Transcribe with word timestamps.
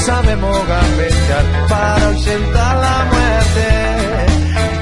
Sabemos 0.00 0.56
gambetear 0.66 1.44
para 1.68 2.06
ausentar 2.06 2.76
la 2.76 3.04
muerte. 3.12 3.68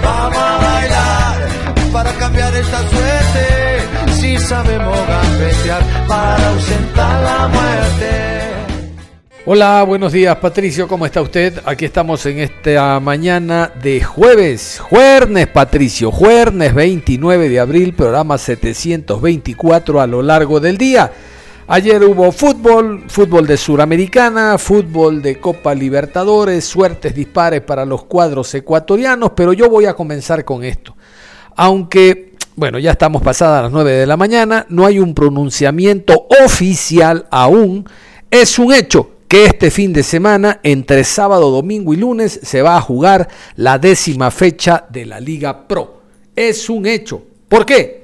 Vamos 0.03 0.39
a 0.39 0.59
bailar 0.59 1.93
para 1.93 2.13
cambiar 2.13 2.55
esta 2.55 2.79
suerte. 2.89 4.13
Si 4.21 4.39
sabemos 4.39 4.99
gambetear 5.07 5.83
para 6.07 6.49
ausentar 6.49 7.23
la 7.23 7.49
muerte. 7.49 8.39
Hola, 9.51 9.83
buenos 9.85 10.13
días 10.13 10.37
Patricio, 10.37 10.87
¿cómo 10.87 11.07
está 11.07 11.23
usted? 11.23 11.63
Aquí 11.65 11.87
estamos 11.87 12.27
en 12.27 12.39
esta 12.41 13.01
mañana 13.01 13.73
de 13.83 14.03
jueves, 14.03 14.79
jueves 14.79 15.47
Patricio, 15.47 16.11
jueves 16.11 16.75
29 16.75 17.49
de 17.49 17.59
abril, 17.59 17.95
programa 17.95 18.37
724 18.37 20.03
a 20.03 20.07
lo 20.07 20.21
largo 20.21 20.61
del 20.61 20.77
día. 20.77 21.11
Ayer 21.71 22.03
hubo 22.03 22.33
fútbol, 22.33 23.05
fútbol 23.09 23.47
de 23.47 23.59
Suramericana, 23.59 24.57
fútbol 24.57 25.21
de 25.21 25.39
Copa 25.39 25.75
Libertadores, 25.75 26.65
suertes 26.65 27.15
dispares 27.15 27.61
para 27.61 27.85
los 27.85 28.05
cuadros 28.05 28.55
ecuatorianos, 28.55 29.33
pero 29.37 29.53
yo 29.53 29.69
voy 29.69 29.85
a 29.85 29.93
comenzar 29.93 30.47
con 30.47 30.65
esto. 30.65 30.97
Aunque, 31.57 32.33
bueno, 32.57 32.79
ya 32.79 32.93
estamos 32.93 33.21
pasadas 33.21 33.65
las 33.65 33.73
9 33.73 33.93
de 33.93 34.07
la 34.07 34.17
mañana, 34.17 34.65
no 34.71 34.87
hay 34.87 34.99
un 34.99 35.13
pronunciamiento 35.13 36.27
oficial 36.43 37.27
aún, 37.31 37.87
es 38.31 38.59
un 38.59 38.73
hecho 38.73 39.11
que 39.29 39.45
este 39.45 39.71
fin 39.71 39.93
de 39.93 40.05
semana, 40.05 40.61
entre 40.63 41.05
sábado, 41.05 41.51
domingo 41.51 41.93
y 41.93 41.99
lunes, 41.99 42.41
se 42.43 42.63
va 42.63 42.79
a 42.79 42.81
jugar 42.81 43.29
la 43.57 43.79
décima 43.79 44.31
fecha 44.31 44.87
de 44.89 45.05
la 45.05 45.21
Liga 45.21 45.69
Pro. 45.69 46.01
Es 46.35 46.71
un 46.71 46.87
hecho. 46.87 47.23
¿Por 47.47 47.67
qué? 47.67 47.98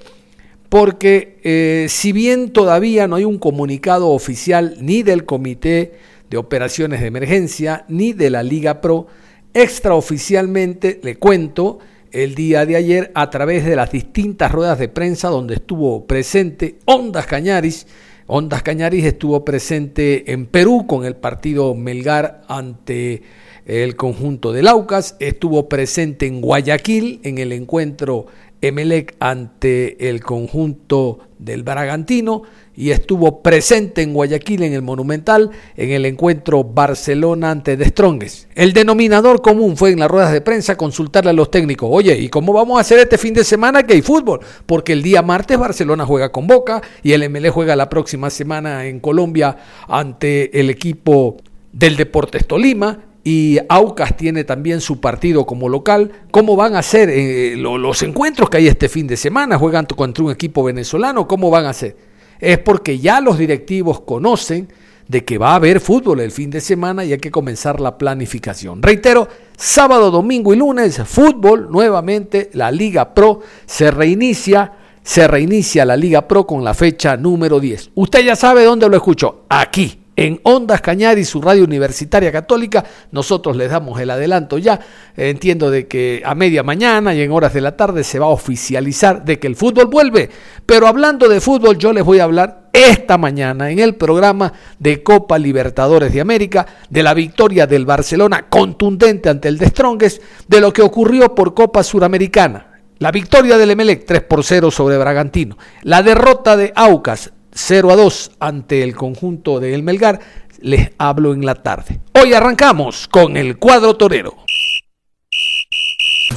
Porque 0.68 1.38
eh, 1.44 1.86
si 1.88 2.12
bien 2.12 2.50
todavía 2.50 3.06
no 3.06 3.16
hay 3.16 3.24
un 3.24 3.38
comunicado 3.38 4.10
oficial 4.10 4.76
ni 4.80 5.02
del 5.02 5.24
Comité 5.24 5.92
de 6.30 6.36
Operaciones 6.36 7.00
de 7.00 7.06
Emergencia 7.06 7.84
ni 7.88 8.12
de 8.12 8.30
la 8.30 8.42
Liga 8.42 8.80
Pro, 8.80 9.06
extraoficialmente 9.52 11.00
le 11.02 11.16
cuento 11.16 11.78
el 12.10 12.34
día 12.34 12.64
de 12.64 12.76
ayer 12.76 13.10
a 13.14 13.28
través 13.30 13.64
de 13.64 13.76
las 13.76 13.90
distintas 13.90 14.52
ruedas 14.52 14.78
de 14.78 14.88
prensa 14.88 15.28
donde 15.28 15.54
estuvo 15.54 16.06
presente 16.06 16.76
Ondas 16.84 17.26
Cañaris. 17.26 17.86
Ondas 18.26 18.62
Cañaris 18.62 19.04
estuvo 19.04 19.44
presente 19.44 20.32
en 20.32 20.46
Perú 20.46 20.86
con 20.86 21.04
el 21.04 21.16
partido 21.16 21.74
Melgar 21.74 22.42
ante 22.48 23.22
el 23.66 23.96
conjunto 23.96 24.52
de 24.52 24.62
Laucas, 24.62 25.16
estuvo 25.20 25.68
presente 25.68 26.26
en 26.26 26.40
Guayaquil 26.40 27.20
en 27.24 27.38
el 27.38 27.52
encuentro 27.52 28.26
Emelec 28.64 29.14
ante 29.20 30.08
el 30.08 30.22
conjunto 30.22 31.18
del 31.38 31.62
Bragantino 31.62 32.42
y 32.74 32.90
estuvo 32.90 33.42
presente 33.42 34.02
en 34.02 34.14
Guayaquil 34.14 34.62
en 34.62 34.72
el 34.72 34.83
Monumental 34.83 35.50
en 35.77 35.90
el 35.90 36.06
encuentro 36.06 36.64
Barcelona 36.64 37.50
ante 37.50 37.77
The 37.77 37.90
Strongest. 37.90 38.50
El 38.55 38.72
denominador 38.72 39.42
común 39.42 39.77
fue 39.77 39.90
en 39.90 40.00
las 40.00 40.11
ruedas 40.11 40.33
de 40.33 40.40
prensa 40.40 40.77
consultarle 40.77 41.30
a 41.30 41.34
los 41.34 41.50
técnicos, 41.50 41.89
oye, 41.92 42.16
¿y 42.16 42.28
cómo 42.28 42.52
vamos 42.52 42.78
a 42.78 42.80
hacer 42.80 42.98
este 42.98 43.18
fin 43.18 43.34
de 43.34 43.44
semana 43.44 43.84
que 43.84 43.94
hay 43.94 44.02
fútbol? 44.02 44.40
Porque 44.66 44.92
el 44.92 45.02
día 45.02 45.22
martes 45.22 45.58
Barcelona 45.58 46.06
juega 46.06 46.33
con 46.33 46.46
Boca 46.46 46.83
y 47.02 47.12
el 47.12 47.22
Emelec 47.22 47.52
juega 47.52 47.77
la 47.77 47.89
próxima 47.89 48.30
semana 48.30 48.86
en 48.86 49.00
Colombia 49.00 49.56
ante 49.86 50.58
el 50.58 50.70
equipo 50.70 51.36
del 51.72 51.96
Deportes 51.96 52.46
Tolima 52.46 53.14
y 53.24 53.58
Aucas 53.70 54.17
tiene 54.18 54.45
también 54.45 54.83
su 54.83 55.01
partido 55.01 55.46
como 55.46 55.70
local. 55.70 56.12
¿Cómo 56.30 56.57
van 56.57 56.77
a 56.77 56.83
ser 56.83 57.08
eh, 57.08 57.57
los 57.57 58.02
encuentros 58.02 58.51
que 58.51 58.58
hay 58.58 58.68
este 58.68 58.90
fin 58.90 59.07
de 59.07 59.17
semana? 59.17 59.58
¿Juegan 59.58 59.86
contra 59.86 60.24
un 60.24 60.30
equipo 60.30 60.62
venezolano? 60.62 61.27
¿Cómo 61.27 61.51
van 61.51 61.64
a 61.64 61.73
ser? 61.73 61.96
Es 62.39 62.58
porque 62.58 62.98
ya 62.98 63.23
los 63.23 63.39
directivos 63.39 64.02
conocen 64.02 64.68
de 65.08 65.24
que 65.24 65.39
va 65.39 65.52
a 65.52 65.55
haber 65.57 65.80
fútbol 65.80 66.20
el 66.20 66.30
fin 66.30 66.51
de 66.51 66.61
semana 66.61 67.05
y 67.05 67.13
hay 67.13 67.18
que 67.18 67.30
comenzar 67.30 67.80
la 67.80 67.96
planificación. 67.96 68.83
Reitero, 68.83 69.27
sábado, 69.57 70.11
domingo 70.11 70.52
y 70.52 70.58
lunes, 70.58 71.01
fútbol, 71.07 71.68
nuevamente 71.70 72.51
la 72.52 72.70
Liga 72.70 73.14
Pro 73.14 73.40
se 73.64 73.90
reinicia. 73.90 74.73
Se 75.02 75.29
reinicia 75.29 75.84
la 75.84 75.98
Liga 75.98 76.27
Pro 76.27 76.46
con 76.46 76.64
la 76.64 76.73
fecha 76.73 77.18
número 77.18 77.61
10. 77.61 77.90
Usted 77.95 78.24
ya 78.24 78.36
sabe 78.36 78.64
dónde 78.64 78.89
lo 78.89 78.96
escuchó. 78.96 79.45
Aquí, 79.51 80.03
en 80.17 80.41
Ondas 80.42 80.80
Cañar 80.80 81.19
y 81.19 81.25
su 81.25 81.41
radio 81.41 81.64
universitaria 81.64 82.30
católica. 82.30 82.85
Nosotros 83.11 83.57
les 83.57 83.70
damos 83.70 84.01
el 84.01 84.11
adelanto 84.11 84.58
ya. 84.58 84.80
Entiendo 85.17 85.70
de 85.70 85.86
que 85.86 86.23
a 86.25 86.35
media 86.35 86.63
mañana 86.63 87.14
y 87.14 87.23
en 87.23 87.33
horas 87.33 87.52
de 87.55 87.61
la 87.61 87.77
tarde 87.77 88.05
se 88.05 88.19
va 88.19 88.27
a 88.27 88.30
oficializar 88.30 89.25
de 89.25 89.39
que 89.39 89.47
el 89.47 89.57
fútbol 89.57 89.86
vuelve. 89.86 90.30
Pero 90.67 90.86
hablando 90.86 91.29
de 91.29 91.41
fútbol, 91.41 91.79
yo 91.79 91.92
les 91.92 92.05
voy 92.05 92.20
a 92.20 92.25
hablar 92.25 92.64
esta 92.73 93.19
mañana 93.19 93.70
en 93.70 93.79
el 93.79 93.95
programa 93.95 94.52
de 94.79 95.02
Copa 95.02 95.39
Libertadores 95.39 96.13
de 96.13 96.20
América 96.20 96.67
de 96.91 97.02
la 97.02 97.14
victoria 97.14 97.67
del 97.67 97.86
Barcelona 97.86 98.46
contundente 98.48 99.29
ante 99.29 99.48
el 99.48 99.58
de 99.58 99.69
Strongest, 99.69 100.23
de 100.48 100.61
lo 100.61 100.73
que 100.73 100.83
ocurrió 100.83 101.35
por 101.35 101.55
Copa 101.55 101.85
Suramericana. 101.85 102.75
La 102.98 103.11
victoria 103.11 103.58
del 103.58 103.70
Emelec 103.70 104.07
3 104.07 104.23
por 104.23 104.42
0 104.42 104.70
sobre 104.70 104.96
Bragantino. 104.96 105.58
La 105.83 106.02
derrota 106.02 106.57
de 106.57 106.73
Aucas 106.75 107.33
0 107.54 107.90
a 107.90 107.96
2 107.96 108.32
ante 108.40 108.82
el 108.82 108.94
conjunto 108.94 109.60
de 109.60 109.74
El 109.74 109.82
Melgar, 109.82 110.20
les 110.60 110.90
hablo 110.98 111.32
en 111.32 111.46
la 111.46 111.54
tarde. 111.54 112.00
Hoy 112.12 112.34
arrancamos 112.34 113.08
con 113.08 113.36
el 113.36 113.58
cuadro 113.58 113.96
torero. 113.96 114.36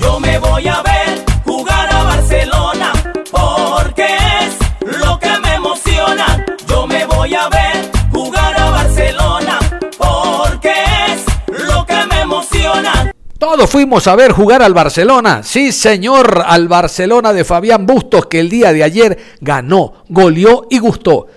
Yo 0.01 0.19
me 0.19 0.37
voy 0.37 0.67
a 0.67 0.81
fuimos 13.65 14.07
a 14.07 14.15
ver 14.15 14.31
jugar 14.31 14.61
al 14.61 14.73
Barcelona. 14.73 15.41
Sí, 15.43 15.71
señor, 15.71 16.43
al 16.45 16.67
Barcelona 16.67 17.33
de 17.33 17.43
Fabián 17.43 17.85
Bustos 17.85 18.27
que 18.27 18.39
el 18.39 18.49
día 18.49 18.73
de 18.73 18.83
ayer 18.83 19.17
ganó, 19.41 20.03
goleó 20.09 20.67
y 20.69 20.77
gustó. 20.77 21.27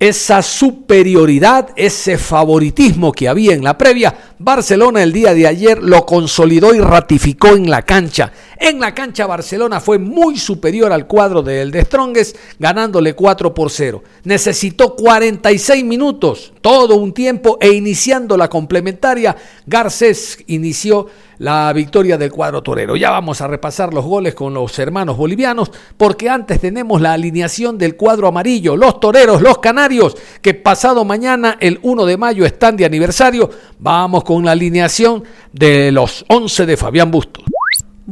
Esa 0.00 0.42
superioridad, 0.42 1.68
ese 1.76 2.16
favoritismo 2.16 3.12
que 3.12 3.28
había 3.28 3.52
en 3.52 3.62
la 3.62 3.76
previa, 3.76 4.16
Barcelona 4.38 5.02
el 5.02 5.12
día 5.12 5.34
de 5.34 5.46
ayer 5.46 5.82
lo 5.82 6.06
consolidó 6.06 6.74
y 6.74 6.80
ratificó 6.80 7.48
en 7.48 7.68
la 7.68 7.82
cancha. 7.82 8.32
En 8.62 8.78
la 8.78 8.94
cancha 8.94 9.26
Barcelona 9.26 9.80
fue 9.80 9.98
muy 9.98 10.36
superior 10.36 10.92
al 10.92 11.06
cuadro 11.06 11.42
del 11.42 11.70
de 11.70 11.82
Strongest, 11.82 12.36
ganándole 12.58 13.14
4 13.14 13.54
por 13.54 13.70
0. 13.70 14.02
Necesitó 14.24 14.94
46 14.96 15.82
minutos, 15.82 16.52
todo 16.60 16.96
un 16.96 17.14
tiempo, 17.14 17.56
e 17.58 17.70
iniciando 17.70 18.36
la 18.36 18.50
complementaria, 18.50 19.34
Garcés 19.64 20.44
inició 20.48 21.06
la 21.38 21.72
victoria 21.72 22.18
del 22.18 22.30
cuadro 22.30 22.62
torero. 22.62 22.96
Ya 22.96 23.10
vamos 23.10 23.40
a 23.40 23.46
repasar 23.46 23.94
los 23.94 24.04
goles 24.04 24.34
con 24.34 24.52
los 24.52 24.78
hermanos 24.78 25.16
bolivianos, 25.16 25.72
porque 25.96 26.28
antes 26.28 26.60
tenemos 26.60 27.00
la 27.00 27.14
alineación 27.14 27.78
del 27.78 27.96
cuadro 27.96 28.28
amarillo, 28.28 28.76
los 28.76 29.00
toreros, 29.00 29.40
los 29.40 29.56
canarios, 29.56 30.18
que 30.42 30.52
pasado 30.52 31.06
mañana, 31.06 31.56
el 31.60 31.78
1 31.82 32.04
de 32.04 32.18
mayo, 32.18 32.44
están 32.44 32.76
de 32.76 32.84
aniversario. 32.84 33.48
Vamos 33.78 34.22
con 34.22 34.44
la 34.44 34.52
alineación 34.52 35.24
de 35.50 35.90
los 35.92 36.26
11 36.28 36.66
de 36.66 36.76
Fabián 36.76 37.10
Bustos. 37.10 37.44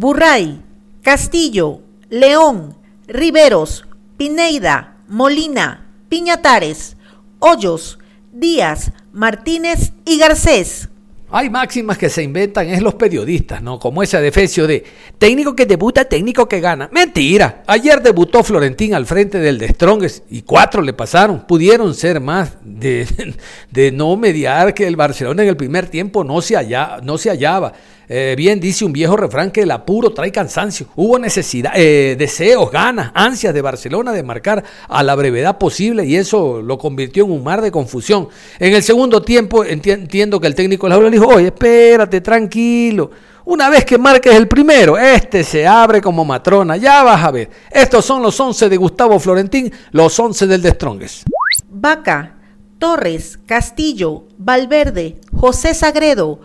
Burray, 0.01 0.63
Castillo, 1.03 1.81
León, 2.09 2.77
Riveros, 3.09 3.85
Pineida, 4.17 4.99
Molina, 5.09 5.89
Piñatares, 6.09 6.97
Hoyos, 7.41 7.99
Díaz, 8.31 8.93
Martínez 9.13 9.91
y 10.05 10.19
Garcés. 10.19 10.89
Hay 11.33 11.51
máximas 11.51 11.99
que 11.99 12.09
se 12.09 12.23
inventan, 12.23 12.69
es 12.69 12.81
los 12.81 12.95
periodistas, 12.95 13.61
¿no? 13.61 13.81
Como 13.81 14.01
esa 14.05 14.21
de 14.21 14.31
de 14.31 14.85
técnico 15.19 15.57
que 15.57 15.67
debuta, 15.67 16.05
técnico 16.05 16.49
que 16.49 16.61
gana. 16.61 16.89
Mentira. 16.93 17.65
Ayer 17.67 18.01
debutó 18.01 18.45
Florentín 18.45 18.95
al 18.95 19.05
frente 19.05 19.41
del 19.41 19.59
de 19.59 19.69
Strongest 19.71 20.25
y 20.31 20.43
cuatro 20.43 20.81
le 20.81 20.93
pasaron. 20.93 21.45
Pudieron 21.45 21.93
ser 21.93 22.21
más 22.21 22.53
de, 22.63 23.35
de 23.73 23.91
no 23.91 24.17
mediar 24.17 24.75
que 24.75 24.87
el 24.87 24.95
Barcelona 24.95 25.43
en 25.43 25.49
el 25.49 25.57
primer 25.57 25.89
tiempo 25.89 26.23
no 26.23 26.41
se, 26.41 26.55
hallaba, 26.55 27.01
no 27.03 27.19
se 27.19 27.31
hallaba. 27.31 27.73
Eh, 28.09 28.35
bien 28.39 28.59
dice 28.59 28.87
un 28.87 28.93
viejo 28.93 29.17
refrán 29.17 29.51
que 29.51 29.63
el 29.63 29.71
apuro 29.71 30.11
trae 30.11 30.33
cansancio. 30.33 30.87
Hubo 30.97 31.19
necesidad, 31.19 31.73
eh, 31.75 32.17
deseos, 32.19 32.71
ganas, 32.71 33.11
ansias 33.15 33.53
de 33.53 33.61
Barcelona 33.61 34.13
de 34.13 34.23
marcar 34.23 34.65
a 34.89 35.03
la 35.03 35.15
brevedad 35.15 35.59
posible 35.59 36.07
y 36.07 36.17
eso 36.17 36.63
lo 36.63 36.79
convirtió 36.79 37.25
en 37.25 37.33
un 37.33 37.45
mar 37.45 37.61
de 37.61 37.71
confusión. 37.71 38.29
En 38.59 38.75
el 38.75 38.83
segundo 38.83 39.23
tiempo 39.23 39.65
entiendo 39.65 40.41
que 40.41 40.47
el 40.47 40.55
técnico 40.55 40.89
le 40.89 41.11
dijo, 41.11 41.27
oye, 41.27 41.49
espérate, 41.49 42.21
tranquilo. 42.21 43.11
Una 43.45 43.71
vez 43.71 43.85
que 43.85 43.97
marques 43.97 44.35
el 44.35 44.47
primero, 44.47 44.99
este 44.99 45.43
se 45.43 45.67
abre 45.67 46.03
como 46.03 46.25
matrona. 46.25 46.77
Ya 46.77 47.03
vas 47.03 47.25
a 47.25 47.31
ver. 47.31 47.49
Estos 47.71 48.05
son 48.05 48.23
los 48.23 48.39
11 48.39 48.69
de 48.69 48.77
Gustavo 48.77 49.19
Florentín, 49.19 49.73
los 49.93 50.19
11 50.19 50.47
del 50.47 50.61
de 50.61 50.71
Strongest. 50.73 51.27
Vaca, 51.71 52.37
Torres, 52.79 53.39
Castillo, 53.47 54.25
Valverde, 54.37 55.17
José 55.35 55.73
Sagredo, 55.73 56.41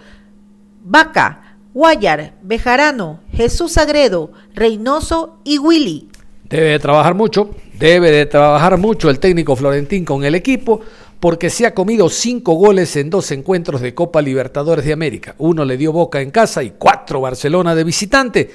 Vaca, 0.81 1.42
Guayar, 1.73 2.35
Bejarano, 2.43 3.21
Jesús 3.31 3.71
Sagredo, 3.71 4.31
Reynoso 4.53 5.39
y 5.43 5.57
Willy. 5.57 6.07
Debe 6.47 6.69
de 6.69 6.79
trabajar 6.79 7.15
mucho, 7.15 7.49
debe 7.79 8.11
de 8.11 8.27
trabajar 8.27 8.77
mucho 8.77 9.09
el 9.09 9.17
técnico 9.17 9.55
Florentín 9.55 10.05
con 10.05 10.23
el 10.23 10.35
equipo 10.35 10.81
porque 11.19 11.49
se 11.49 11.65
ha 11.65 11.73
comido 11.73 12.09
cinco 12.09 12.53
goles 12.53 12.95
en 12.95 13.09
dos 13.09 13.31
encuentros 13.31 13.81
de 13.81 13.95
Copa 13.95 14.21
Libertadores 14.21 14.85
de 14.85 14.93
América. 14.93 15.33
Uno 15.39 15.65
le 15.65 15.77
dio 15.77 15.91
Boca 15.91 16.21
en 16.21 16.29
casa 16.29 16.61
y 16.61 16.73
cuatro 16.77 17.21
Barcelona 17.21 17.73
de 17.73 17.83
visitante. 17.83 18.51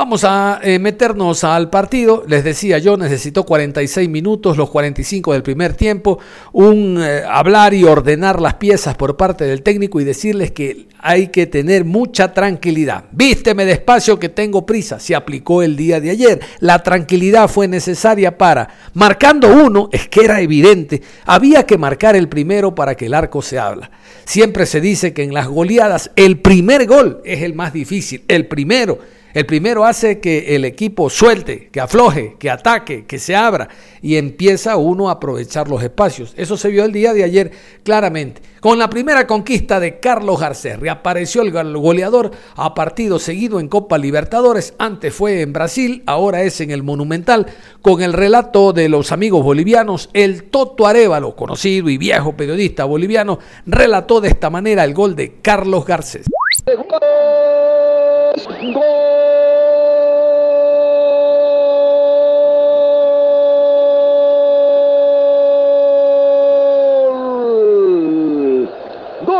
Vamos 0.00 0.24
a 0.24 0.60
eh, 0.62 0.78
meternos 0.78 1.44
al 1.44 1.68
partido. 1.68 2.24
Les 2.26 2.42
decía 2.42 2.78
yo, 2.78 2.96
necesitó 2.96 3.44
46 3.44 4.08
minutos, 4.08 4.56
los 4.56 4.70
45 4.70 5.34
del 5.34 5.42
primer 5.42 5.74
tiempo, 5.74 6.18
un 6.52 6.98
eh, 6.98 7.22
hablar 7.28 7.74
y 7.74 7.84
ordenar 7.84 8.40
las 8.40 8.54
piezas 8.54 8.96
por 8.96 9.18
parte 9.18 9.44
del 9.44 9.60
técnico 9.62 10.00
y 10.00 10.04
decirles 10.04 10.52
que 10.52 10.88
hay 11.00 11.28
que 11.28 11.46
tener 11.46 11.84
mucha 11.84 12.32
tranquilidad. 12.32 13.04
Vísteme 13.12 13.66
despacio 13.66 14.18
que 14.18 14.30
tengo 14.30 14.64
prisa. 14.64 14.98
Se 14.98 15.14
aplicó 15.14 15.62
el 15.62 15.76
día 15.76 16.00
de 16.00 16.08
ayer. 16.08 16.40
La 16.60 16.82
tranquilidad 16.82 17.46
fue 17.48 17.68
necesaria 17.68 18.38
para, 18.38 18.70
marcando 18.94 19.48
uno, 19.48 19.90
es 19.92 20.08
que 20.08 20.24
era 20.24 20.40
evidente, 20.40 21.02
había 21.26 21.66
que 21.66 21.76
marcar 21.76 22.16
el 22.16 22.30
primero 22.30 22.74
para 22.74 22.94
que 22.94 23.04
el 23.04 23.12
arco 23.12 23.42
se 23.42 23.58
habla. 23.58 23.90
Siempre 24.24 24.64
se 24.64 24.80
dice 24.80 25.12
que 25.12 25.24
en 25.24 25.34
las 25.34 25.46
goleadas 25.46 26.10
el 26.16 26.38
primer 26.38 26.86
gol 26.86 27.20
es 27.22 27.42
el 27.42 27.52
más 27.52 27.74
difícil, 27.74 28.24
el 28.28 28.46
primero 28.46 29.19
el 29.32 29.46
primero 29.46 29.84
hace 29.84 30.20
que 30.20 30.56
el 30.56 30.64
equipo 30.64 31.08
suelte, 31.08 31.68
que 31.70 31.80
afloje, 31.80 32.36
que 32.38 32.50
ataque, 32.50 33.04
que 33.06 33.18
se 33.18 33.36
abra 33.36 33.68
y 34.02 34.16
empieza 34.16 34.76
uno 34.76 35.08
a 35.08 35.12
aprovechar 35.12 35.68
los 35.68 35.82
espacios. 35.82 36.34
Eso 36.36 36.56
se 36.56 36.68
vio 36.68 36.84
el 36.84 36.92
día 36.92 37.12
de 37.12 37.24
ayer 37.24 37.50
claramente. 37.84 38.42
Con 38.60 38.78
la 38.78 38.90
primera 38.90 39.26
conquista 39.26 39.80
de 39.80 40.00
Carlos 40.00 40.38
Garcés, 40.38 40.78
reapareció 40.78 41.42
el 41.42 41.50
goleador 41.50 42.32
a 42.56 42.74
partido 42.74 43.18
seguido 43.18 43.58
en 43.58 43.68
Copa 43.68 43.96
Libertadores. 43.96 44.74
Antes 44.78 45.14
fue 45.14 45.40
en 45.40 45.52
Brasil, 45.52 46.02
ahora 46.06 46.42
es 46.42 46.60
en 46.60 46.70
el 46.70 46.82
Monumental. 46.82 47.46
Con 47.80 48.02
el 48.02 48.12
relato 48.12 48.72
de 48.72 48.88
los 48.88 49.12
amigos 49.12 49.42
bolivianos, 49.42 50.10
el 50.12 50.44
Toto 50.44 50.86
Arevalo, 50.86 51.36
conocido 51.36 51.88
y 51.88 51.96
viejo 51.96 52.36
periodista 52.36 52.84
boliviano, 52.84 53.38
relató 53.64 54.20
de 54.20 54.28
esta 54.28 54.50
manera 54.50 54.84
el 54.84 54.92
gol 54.92 55.16
de 55.16 55.40
Carlos 55.40 55.86
Garcés. 55.86 56.26
Gol 56.66 57.00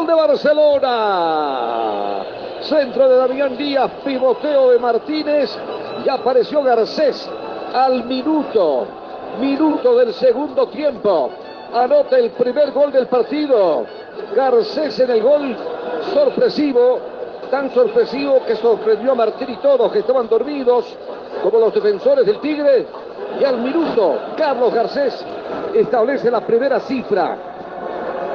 de 0.06 0.14
Barcelona. 0.14 2.24
Centro 2.62 3.08
de 3.08 3.16
Damián 3.16 3.56
Díaz, 3.56 3.90
pivoteo 4.04 4.70
de 4.70 4.78
Martínez 4.78 5.58
y 6.04 6.08
apareció 6.08 6.62
Garcés 6.62 7.28
al 7.74 8.04
minuto, 8.04 8.86
minuto 9.40 9.98
del 9.98 10.14
segundo 10.14 10.68
tiempo. 10.68 11.30
Anota 11.72 12.18
el 12.18 12.30
primer 12.32 12.72
gol 12.72 12.92
del 12.92 13.06
partido. 13.06 13.86
Garcés 14.34 14.98
en 15.00 15.10
el 15.10 15.22
gol 15.22 15.56
sorpresivo 16.12 16.98
tan 17.50 17.70
sorpresivo 17.72 18.44
que 18.46 18.56
sorprendió 18.56 19.12
a 19.12 19.14
Martín 19.14 19.50
y 19.50 19.56
todos 19.56 19.92
que 19.92 20.00
estaban 20.00 20.28
dormidos, 20.28 20.96
como 21.42 21.58
los 21.58 21.74
defensores 21.74 22.24
del 22.24 22.40
Tigre. 22.40 22.86
Y 23.40 23.44
al 23.44 23.58
minuto, 23.58 24.16
Carlos 24.36 24.72
Garcés 24.72 25.24
establece 25.74 26.30
la 26.30 26.40
primera 26.40 26.80
cifra. 26.80 27.36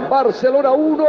Barcelona 0.09 0.71
1, 0.71 1.05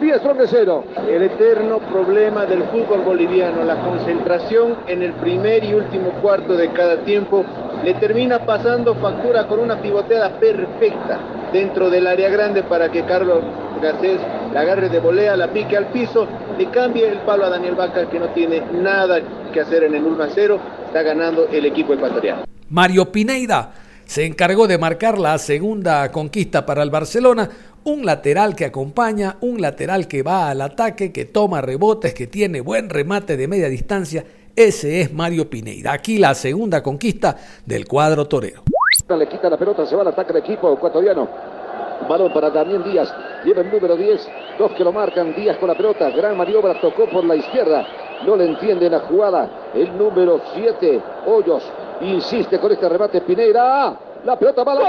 10 0.00 0.22
de 0.22 0.46
0. 0.46 0.84
El 1.08 1.22
eterno 1.22 1.78
problema 1.78 2.46
del 2.46 2.64
fútbol 2.64 3.00
boliviano, 3.02 3.64
la 3.64 3.82
concentración 3.82 4.76
en 4.86 5.02
el 5.02 5.12
primer 5.14 5.64
y 5.64 5.74
último 5.74 6.10
cuarto 6.22 6.54
de 6.54 6.70
cada 6.70 6.98
tiempo, 6.98 7.44
le 7.84 7.94
termina 7.94 8.40
pasando 8.40 8.94
factura 8.94 9.46
con 9.46 9.58
una 9.58 9.80
pivoteada 9.80 10.30
perfecta 10.38 11.18
dentro 11.52 11.90
del 11.90 12.06
área 12.06 12.28
grande 12.28 12.62
para 12.62 12.90
que 12.90 13.04
Carlos 13.04 13.40
Garcés 13.82 14.20
la 14.52 14.60
agarre 14.60 14.88
de 14.88 15.00
volea, 15.00 15.36
la 15.36 15.48
pique 15.48 15.76
al 15.76 15.86
piso, 15.86 16.26
le 16.60 16.70
cambie 16.70 17.08
el 17.08 17.20
palo 17.20 17.46
a 17.46 17.48
Daniel 17.48 17.74
Vaca 17.74 18.06
que 18.10 18.18
no 18.18 18.28
tiene 18.34 18.60
nada 18.60 19.18
que 19.50 19.60
hacer 19.60 19.84
en 19.84 19.94
el 19.94 20.04
1 20.04 20.22
a 20.22 20.28
0, 20.28 20.60
está 20.88 21.00
ganando 21.00 21.48
el 21.48 21.64
equipo 21.64 21.94
ecuatoriano. 21.94 22.44
Mario 22.68 23.10
Pineida 23.10 23.72
se 24.04 24.26
encargó 24.26 24.66
de 24.66 24.76
marcar 24.76 25.18
la 25.18 25.38
segunda 25.38 26.12
conquista 26.12 26.66
para 26.66 26.82
el 26.82 26.90
Barcelona, 26.90 27.48
un 27.84 28.04
lateral 28.04 28.54
que 28.54 28.66
acompaña, 28.66 29.38
un 29.40 29.62
lateral 29.62 30.06
que 30.06 30.22
va 30.22 30.50
al 30.50 30.60
ataque, 30.60 31.12
que 31.12 31.24
toma 31.24 31.62
rebotes, 31.62 32.12
que 32.12 32.26
tiene 32.26 32.60
buen 32.60 32.90
remate 32.90 33.38
de 33.38 33.48
media 33.48 33.70
distancia. 33.70 34.22
Ese 34.54 35.00
es 35.00 35.14
Mario 35.14 35.48
Pineida. 35.48 35.94
Aquí 35.94 36.18
la 36.18 36.34
segunda 36.34 36.82
conquista 36.82 37.38
del 37.64 37.88
cuadro 37.88 38.26
torero. 38.26 38.64
Le 39.08 39.28
quita 39.28 39.48
la 39.48 39.56
pelota, 39.56 39.86
se 39.86 39.96
va 39.96 40.02
al 40.02 40.08
ataque 40.08 40.34
del 40.34 40.42
equipo 40.42 40.74
ecuatoriano. 40.74 41.26
Balón 42.06 42.30
para 42.34 42.50
Daniel 42.50 42.84
Díaz. 42.84 43.10
Lleva 43.44 43.62
el 43.62 43.70
número 43.70 43.96
10. 43.96 44.30
Dos 44.58 44.72
que 44.72 44.84
lo 44.84 44.92
marcan. 44.92 45.34
Díaz 45.34 45.56
con 45.58 45.68
la 45.68 45.74
pelota. 45.74 46.10
Gran 46.10 46.36
maniobra. 46.36 46.80
Tocó 46.80 47.06
por 47.06 47.24
la 47.24 47.36
izquierda. 47.36 47.86
No 48.26 48.36
le 48.36 48.46
entiende 48.46 48.90
la 48.90 49.00
jugada. 49.00 49.48
El 49.74 49.96
número 49.96 50.40
7. 50.54 51.00
Hoyos. 51.26 51.62
Insiste 52.02 52.58
con 52.58 52.72
este 52.72 52.88
remate 52.88 53.20
Pineira. 53.22 53.94
La 54.24 54.36
pelota 54.36 54.64
va 54.64 54.72
a 54.72 54.74
la 54.74 54.80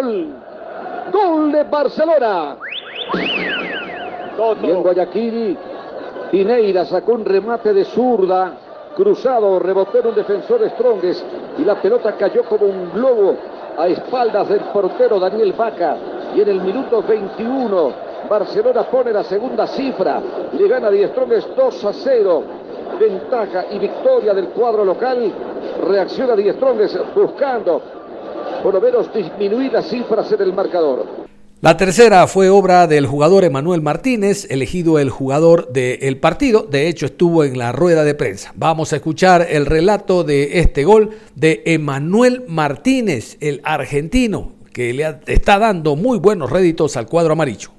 ¡Gol! 0.00 0.28
¡Gol 1.12 1.52
de 1.52 1.64
Barcelona! 1.64 2.56
Y 4.62 4.70
en 4.70 4.82
Guayaquil, 4.82 5.58
Pineira 6.30 6.84
sacó 6.84 7.12
un 7.12 7.24
remate 7.24 7.72
de 7.72 7.84
zurda 7.84 8.52
cruzado, 8.94 9.58
rebotó 9.58 9.98
en 9.98 10.06
un 10.08 10.14
defensor 10.14 10.68
Stronges 10.70 11.24
y 11.58 11.64
la 11.64 11.80
pelota 11.80 12.16
cayó 12.16 12.44
como 12.44 12.66
un 12.66 12.92
globo 12.92 13.36
a 13.76 13.88
espaldas 13.88 14.48
del 14.48 14.60
portero 14.72 15.18
Daniel 15.18 15.52
Vaca. 15.52 15.96
Y 16.34 16.40
en 16.40 16.48
el 16.48 16.60
minuto 16.60 17.02
21, 17.02 17.92
Barcelona 18.28 18.82
pone 18.84 19.12
la 19.12 19.24
segunda 19.24 19.66
cifra, 19.66 20.20
le 20.52 20.68
gana 20.68 20.90
Die 20.90 21.08
Stronges 21.08 21.48
2 21.54 21.84
a 21.84 21.92
0. 21.92 22.42
Ventaja 22.98 23.66
y 23.70 23.78
victoria 23.78 24.32
del 24.32 24.48
cuadro 24.48 24.84
local. 24.84 25.30
Reacciona 25.86 26.34
Die 26.34 26.52
Stronges 26.52 26.98
buscando 27.14 27.82
por 28.62 28.74
lo 28.74 28.80
menos 28.80 29.12
disminuir 29.12 29.72
las 29.72 29.86
cifras 29.86 30.30
en 30.32 30.42
el 30.42 30.52
marcador. 30.52 31.25
La 31.62 31.78
tercera 31.78 32.26
fue 32.26 32.50
obra 32.50 32.86
del 32.86 33.06
jugador 33.06 33.42
Emanuel 33.42 33.80
Martínez, 33.80 34.46
elegido 34.50 34.98
el 34.98 35.08
jugador 35.08 35.68
del 35.72 36.18
partido. 36.18 36.64
De 36.64 36.86
hecho, 36.86 37.06
estuvo 37.06 37.44
en 37.44 37.56
la 37.56 37.72
rueda 37.72 38.04
de 38.04 38.14
prensa. 38.14 38.52
Vamos 38.56 38.92
a 38.92 38.96
escuchar 38.96 39.46
el 39.48 39.64
relato 39.64 40.22
de 40.22 40.60
este 40.60 40.84
gol 40.84 41.12
de 41.34 41.62
Emanuel 41.64 42.44
Martínez, 42.46 43.38
el 43.40 43.62
argentino, 43.64 44.52
que 44.74 44.92
le 44.92 45.18
está 45.28 45.58
dando 45.58 45.96
muy 45.96 46.18
buenos 46.18 46.50
réditos 46.50 46.94
al 46.98 47.06
cuadro 47.06 47.32
amarillo. 47.32 47.70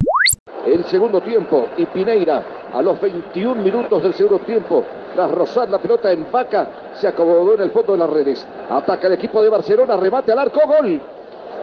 El 0.65 0.83
segundo 0.85 1.21
tiempo 1.21 1.67
y 1.77 1.85
Pineira 1.85 2.43
a 2.73 2.81
los 2.81 2.99
21 2.99 3.61
minutos 3.61 4.01
del 4.01 4.15
segundo 4.15 4.39
tiempo, 4.39 4.83
tras 5.13 5.29
rozar 5.29 5.69
la 5.69 5.77
pelota 5.77 6.11
en 6.11 6.25
vaca, 6.31 6.95
se 6.99 7.07
acomodó 7.07 7.53
en 7.53 7.61
el 7.61 7.71
fondo 7.71 7.91
de 7.93 7.99
las 7.99 8.09
redes. 8.09 8.43
Ataca 8.71 9.05
el 9.05 9.13
equipo 9.13 9.43
de 9.43 9.49
Barcelona, 9.49 9.97
remate 9.97 10.31
al 10.31 10.39
arco, 10.39 10.61
gol. 10.65 10.99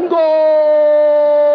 ¡Gol! 0.09 1.54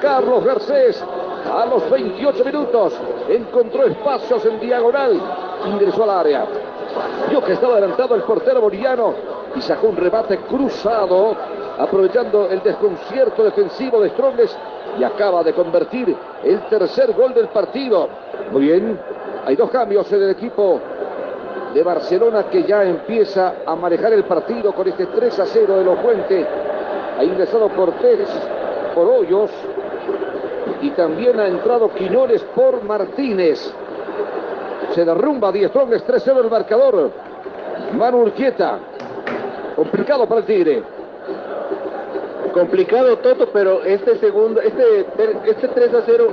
Carlos 0.00 0.44
Garcés 0.44 1.04
a 1.52 1.66
los 1.66 1.90
28 1.90 2.44
minutos 2.44 2.94
encontró 3.28 3.84
espacios 3.84 4.44
en 4.46 4.60
diagonal, 4.60 5.20
ingresó 5.66 6.04
al 6.04 6.10
área. 6.10 6.46
Vio 7.28 7.42
que 7.42 7.52
estaba 7.52 7.74
adelantado 7.74 8.14
el 8.14 8.22
portero 8.22 8.60
boliviano 8.60 9.14
y 9.54 9.60
sacó 9.60 9.88
un 9.88 9.96
rebate 9.96 10.38
cruzado, 10.38 11.36
aprovechando 11.78 12.48
el 12.50 12.62
desconcierto 12.62 13.44
defensivo 13.44 14.00
de 14.00 14.10
Stronges 14.10 14.56
y 14.98 15.04
acaba 15.04 15.42
de 15.42 15.52
convertir 15.52 16.16
el 16.42 16.60
tercer 16.68 17.12
gol 17.12 17.34
del 17.34 17.48
partido. 17.48 18.08
Muy 18.50 18.62
bien, 18.62 18.98
Hay 19.46 19.56
dos 19.56 19.70
cambios 19.70 20.10
en 20.12 20.22
el 20.22 20.30
equipo 20.30 20.80
de 21.72 21.82
Barcelona 21.82 22.44
que 22.44 22.64
ya 22.64 22.84
empieza 22.84 23.54
a 23.64 23.74
manejar 23.74 24.12
el 24.12 24.24
partido 24.24 24.72
con 24.72 24.86
este 24.88 25.06
3 25.06 25.38
a 25.38 25.46
0 25.46 25.76
de 25.78 25.84
los 25.84 25.98
Fuentes. 26.00 26.46
Ha 27.20 27.24
ingresado 27.24 27.68
Cortés 27.68 28.30
por 28.94 29.06
Hoyos 29.06 29.50
y 30.80 30.88
también 30.92 31.38
ha 31.38 31.48
entrado 31.48 31.90
Quinones 31.90 32.42
por 32.54 32.82
Martínez. 32.82 33.60
Se 34.94 35.04
derrumba 35.04 35.52
Diez 35.52 35.68
Strongest 35.68 36.08
3-0 36.08 36.44
el 36.44 36.50
marcador. 36.50 37.10
Manu 37.92 38.22
Urquieta. 38.22 38.78
Complicado 39.76 40.26
para 40.26 40.40
el 40.40 40.46
Tigre. 40.46 40.82
Complicado 42.54 43.18
Toto, 43.18 43.50
pero 43.52 43.84
este 43.84 44.16
segundo, 44.16 44.62
este, 44.62 45.00
este 45.44 45.68
3 45.68 45.94
a 45.94 46.02
0 46.06 46.28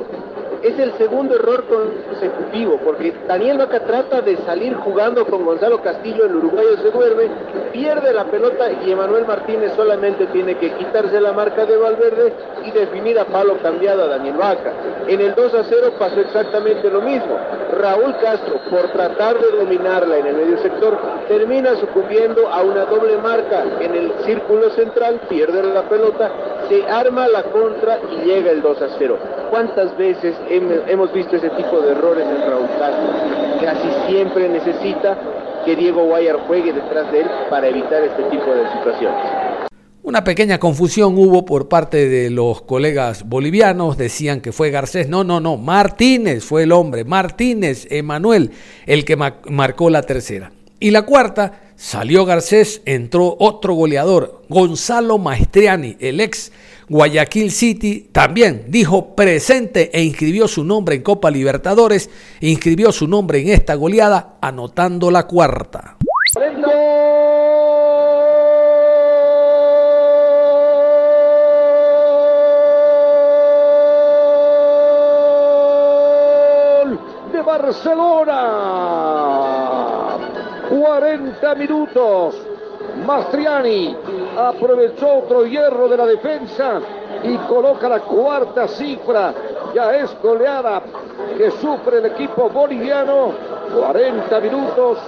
es 0.61 0.79
el 0.79 0.93
segundo 0.93 1.35
error 1.35 1.63
consecutivo, 1.65 2.79
porque 2.83 3.13
Daniel 3.27 3.57
Vaca 3.57 3.79
trata 3.81 4.21
de 4.21 4.37
salir 4.37 4.75
jugando 4.75 5.25
con 5.25 5.45
Gonzalo 5.45 5.81
Castillo, 5.81 6.25
el 6.25 6.35
uruguayo 6.35 6.77
se 6.77 6.91
duerme, 6.91 7.29
pierde 7.71 8.13
la 8.13 8.25
pelota 8.25 8.71
y 8.71 8.91
Emanuel 8.91 9.25
Martínez 9.25 9.73
solamente 9.75 10.25
tiene 10.27 10.55
que 10.57 10.73
quitarse 10.73 11.19
la 11.19 11.33
marca 11.33 11.65
de 11.65 11.77
Valverde 11.77 12.33
y 12.65 12.71
definir 12.71 13.19
a 13.19 13.25
palo 13.25 13.57
cambiado 13.61 14.03
a 14.03 14.07
Daniel 14.07 14.37
Vaca. 14.37 14.73
En 15.07 15.21
el 15.21 15.35
2 15.35 15.53
a 15.53 15.63
0 15.63 15.93
pasó 15.99 16.19
exactamente 16.19 16.89
lo 16.89 17.01
mismo. 17.01 17.37
Raúl 17.71 18.15
Castro, 18.17 18.59
por 18.69 18.91
tratar 18.91 19.39
de 19.39 19.57
dominarla 19.57 20.17
en 20.17 20.27
el 20.27 20.35
medio 20.35 20.57
sector, 20.59 20.97
termina 21.27 21.75
sucumbiendo 21.75 22.47
a 22.47 22.61
una 22.61 22.85
doble 22.85 23.17
marca 23.17 23.63
en 23.79 23.95
el 23.95 24.11
círculo 24.25 24.69
central, 24.71 25.21
pierde 25.29 25.61
la 25.63 25.83
pelota, 25.83 26.31
se 26.69 26.83
arma 26.89 27.27
la 27.27 27.43
contra 27.43 27.99
y 28.11 28.25
llega 28.25 28.51
el 28.51 28.61
2 28.61 28.81
a 28.81 28.87
0. 28.97 29.17
¿Cuántas 29.49 29.95
veces 29.97 30.35
hemos 30.49 31.11
visto 31.13 31.35
ese 31.35 31.49
tipo 31.51 31.79
de 31.81 31.91
errores 31.91 32.25
en 32.25 32.49
Raúl 32.49 32.67
Castro? 32.79 33.07
Casi 33.61 33.89
siempre 34.07 34.49
necesita 34.49 35.17
que 35.65 35.75
Diego 35.75 36.03
Guayar 36.03 36.37
juegue 36.47 36.71
detrás 36.71 37.11
de 37.11 37.21
él 37.21 37.27
para 37.49 37.67
evitar 37.67 38.01
este 38.03 38.23
tipo 38.23 38.53
de 38.53 38.69
situaciones. 38.71 39.46
Una 40.07 40.23
pequeña 40.23 40.57
confusión 40.57 41.17
hubo 41.17 41.43
por 41.43 41.67
parte 41.67 42.07
de 42.07 42.29
los 42.29 42.61
colegas 42.61 43.27
bolivianos, 43.27 43.97
decían 43.97 44.39
que 44.39 44.53
fue 44.53 44.71
Garcés, 44.71 45.09
no, 45.09 45.25
no, 45.25 45.41
no, 45.41 45.57
Martínez 45.57 46.45
fue 46.45 46.63
el 46.63 46.71
hombre, 46.71 47.03
Martínez, 47.03 47.87
Emanuel, 47.89 48.51
el 48.85 49.03
que 49.03 49.17
marcó 49.17 49.89
la 49.89 50.03
tercera. 50.03 50.53
Y 50.79 50.91
la 50.91 51.01
cuarta, 51.01 51.73
salió 51.75 52.23
Garcés, 52.23 52.81
entró 52.85 53.35
otro 53.37 53.73
goleador, 53.73 54.43
Gonzalo 54.47 55.17
Maestriani, 55.17 55.97
el 55.99 56.21
ex 56.21 56.53
Guayaquil 56.87 57.51
City. 57.51 58.07
También 58.13 58.67
dijo 58.69 59.13
presente 59.13 59.89
e 59.91 60.03
inscribió 60.03 60.47
su 60.47 60.63
nombre 60.63 60.95
en 60.95 61.01
Copa 61.01 61.29
Libertadores, 61.29 62.09
inscribió 62.39 62.93
su 62.93 63.09
nombre 63.09 63.41
en 63.41 63.49
esta 63.49 63.75
goleada, 63.75 64.37
anotando 64.39 65.11
la 65.11 65.27
cuarta. 65.27 65.96
Barcelona. 77.57 78.37
40 80.69 81.55
minutos. 81.55 82.35
Mastriani 83.05 83.95
aprovechó 84.37 85.19
otro 85.19 85.45
hierro 85.45 85.87
de 85.87 85.97
la 85.97 86.05
defensa 86.05 86.79
y 87.23 87.35
coloca 87.49 87.89
la 87.89 87.99
cuarta 88.01 88.67
cifra. 88.67 89.33
Ya 89.73 89.95
es 89.95 90.15
goleada 90.21 90.83
que 91.37 91.49
sufre 91.51 91.97
el 91.97 92.05
equipo 92.05 92.47
boliviano. 92.49 93.31
40 93.75 94.39
minutos. 94.39 94.99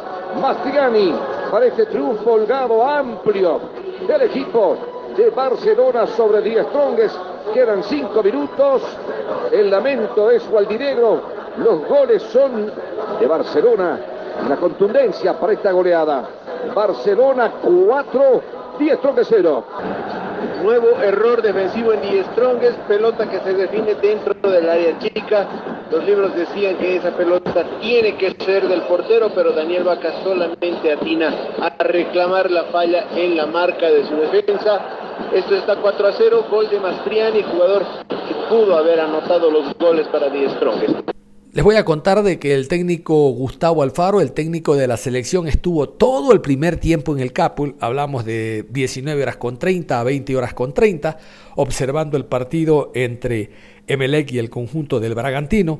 Mastriani 0.42 1.14
para 1.52 1.68
este 1.68 1.86
triunfo 1.88 2.34
holgado 2.34 2.84
amplio 2.86 3.60
del 4.08 4.22
equipo 4.24 4.76
de 5.16 5.30
Barcelona 5.30 6.08
sobre 6.08 6.42
10 6.42 6.68
Stronges. 6.68 7.16
Quedan 7.54 7.84
5 7.84 8.24
minutos. 8.24 8.82
El 9.52 9.70
lamento 9.70 10.32
es 10.32 10.48
Gualdinegro. 10.50 11.39
Los 11.64 11.86
goles 11.88 12.24
son 12.24 12.72
de 13.20 13.28
Barcelona. 13.28 14.00
La 14.48 14.56
contundencia 14.56 15.38
para 15.38 15.54
esta 15.54 15.72
goleada. 15.72 16.30
Barcelona 16.74 17.52
4, 17.62 18.42
10 18.80 18.98
Strongest 18.98 19.32
0. 19.34 19.64
Nuevo 20.64 20.88
error 21.02 21.42
defensivo 21.42 21.92
en 21.92 22.02
Die 22.02 22.24
Strongest, 22.32 22.78
pelota 22.88 23.30
que 23.30 23.40
se 23.40 23.54
define 23.54 23.96
dentro 23.96 24.34
del 24.50 24.70
área 24.70 24.98
chica. 25.00 25.48
Los 25.92 26.06
libros 26.06 26.34
decían 26.34 26.78
que 26.78 26.96
esa 26.98 27.12
pelota 27.12 27.66
tiene 27.82 28.16
que 28.16 28.36
ser 28.46 28.68
del 28.68 28.84
portero, 28.84 29.30
pero 29.36 29.52
Daniel 29.52 29.84
Vaca 29.84 30.14
solamente 30.24 30.94
atina 30.94 31.34
a 31.60 31.84
reclamar 31.84 32.50
la 32.52 32.66
falla 32.66 33.06
en 33.16 33.36
la 33.36 33.46
marca 33.48 33.88
de 33.88 34.06
su 34.06 34.16
defensa. 34.16 34.80
Esto 35.34 35.56
está 35.56 35.76
4 35.76 36.08
a 36.08 36.12
0, 36.14 36.46
gol 36.50 36.70
de 36.70 36.80
Mastriani, 36.80 37.44
jugador 37.44 37.84
que 38.08 38.36
pudo 38.48 38.78
haber 38.78 39.02
anotado 39.02 39.52
los 39.52 39.78
goles 39.78 40.08
para 40.08 40.30
Die 40.30 40.50
Strongest. 40.52 41.19
Les 41.52 41.66
voy 41.66 41.78
a 41.78 41.84
contar 41.84 42.22
de 42.22 42.38
que 42.38 42.54
el 42.54 42.68
técnico 42.68 43.32
Gustavo 43.32 43.82
Alfaro, 43.82 44.22
el 44.22 44.34
técnico 44.34 44.76
de 44.76 44.86
la 44.86 44.98
selección, 44.98 45.48
estuvo 45.48 45.90
todo 45.90 46.32
el 46.32 46.42
primer 46.42 46.78
tiempo 46.78 47.12
en 47.16 47.24
el 47.24 47.34
Capul, 47.34 47.76
hablamos 47.80 48.24
de 48.24 48.68
19 48.70 49.24
horas 49.24 49.38
con 49.38 49.58
30 49.58 50.00
a 50.00 50.04
20 50.04 50.36
horas 50.36 50.54
con 50.54 50.76
30, 50.76 51.18
observando 51.56 52.18
el 52.18 52.26
partido 52.26 52.92
entre 52.94 53.50
Emelec 53.88 54.32
y 54.32 54.38
el 54.38 54.52
conjunto 54.52 55.00
del 55.00 55.16
Bragantino, 55.16 55.80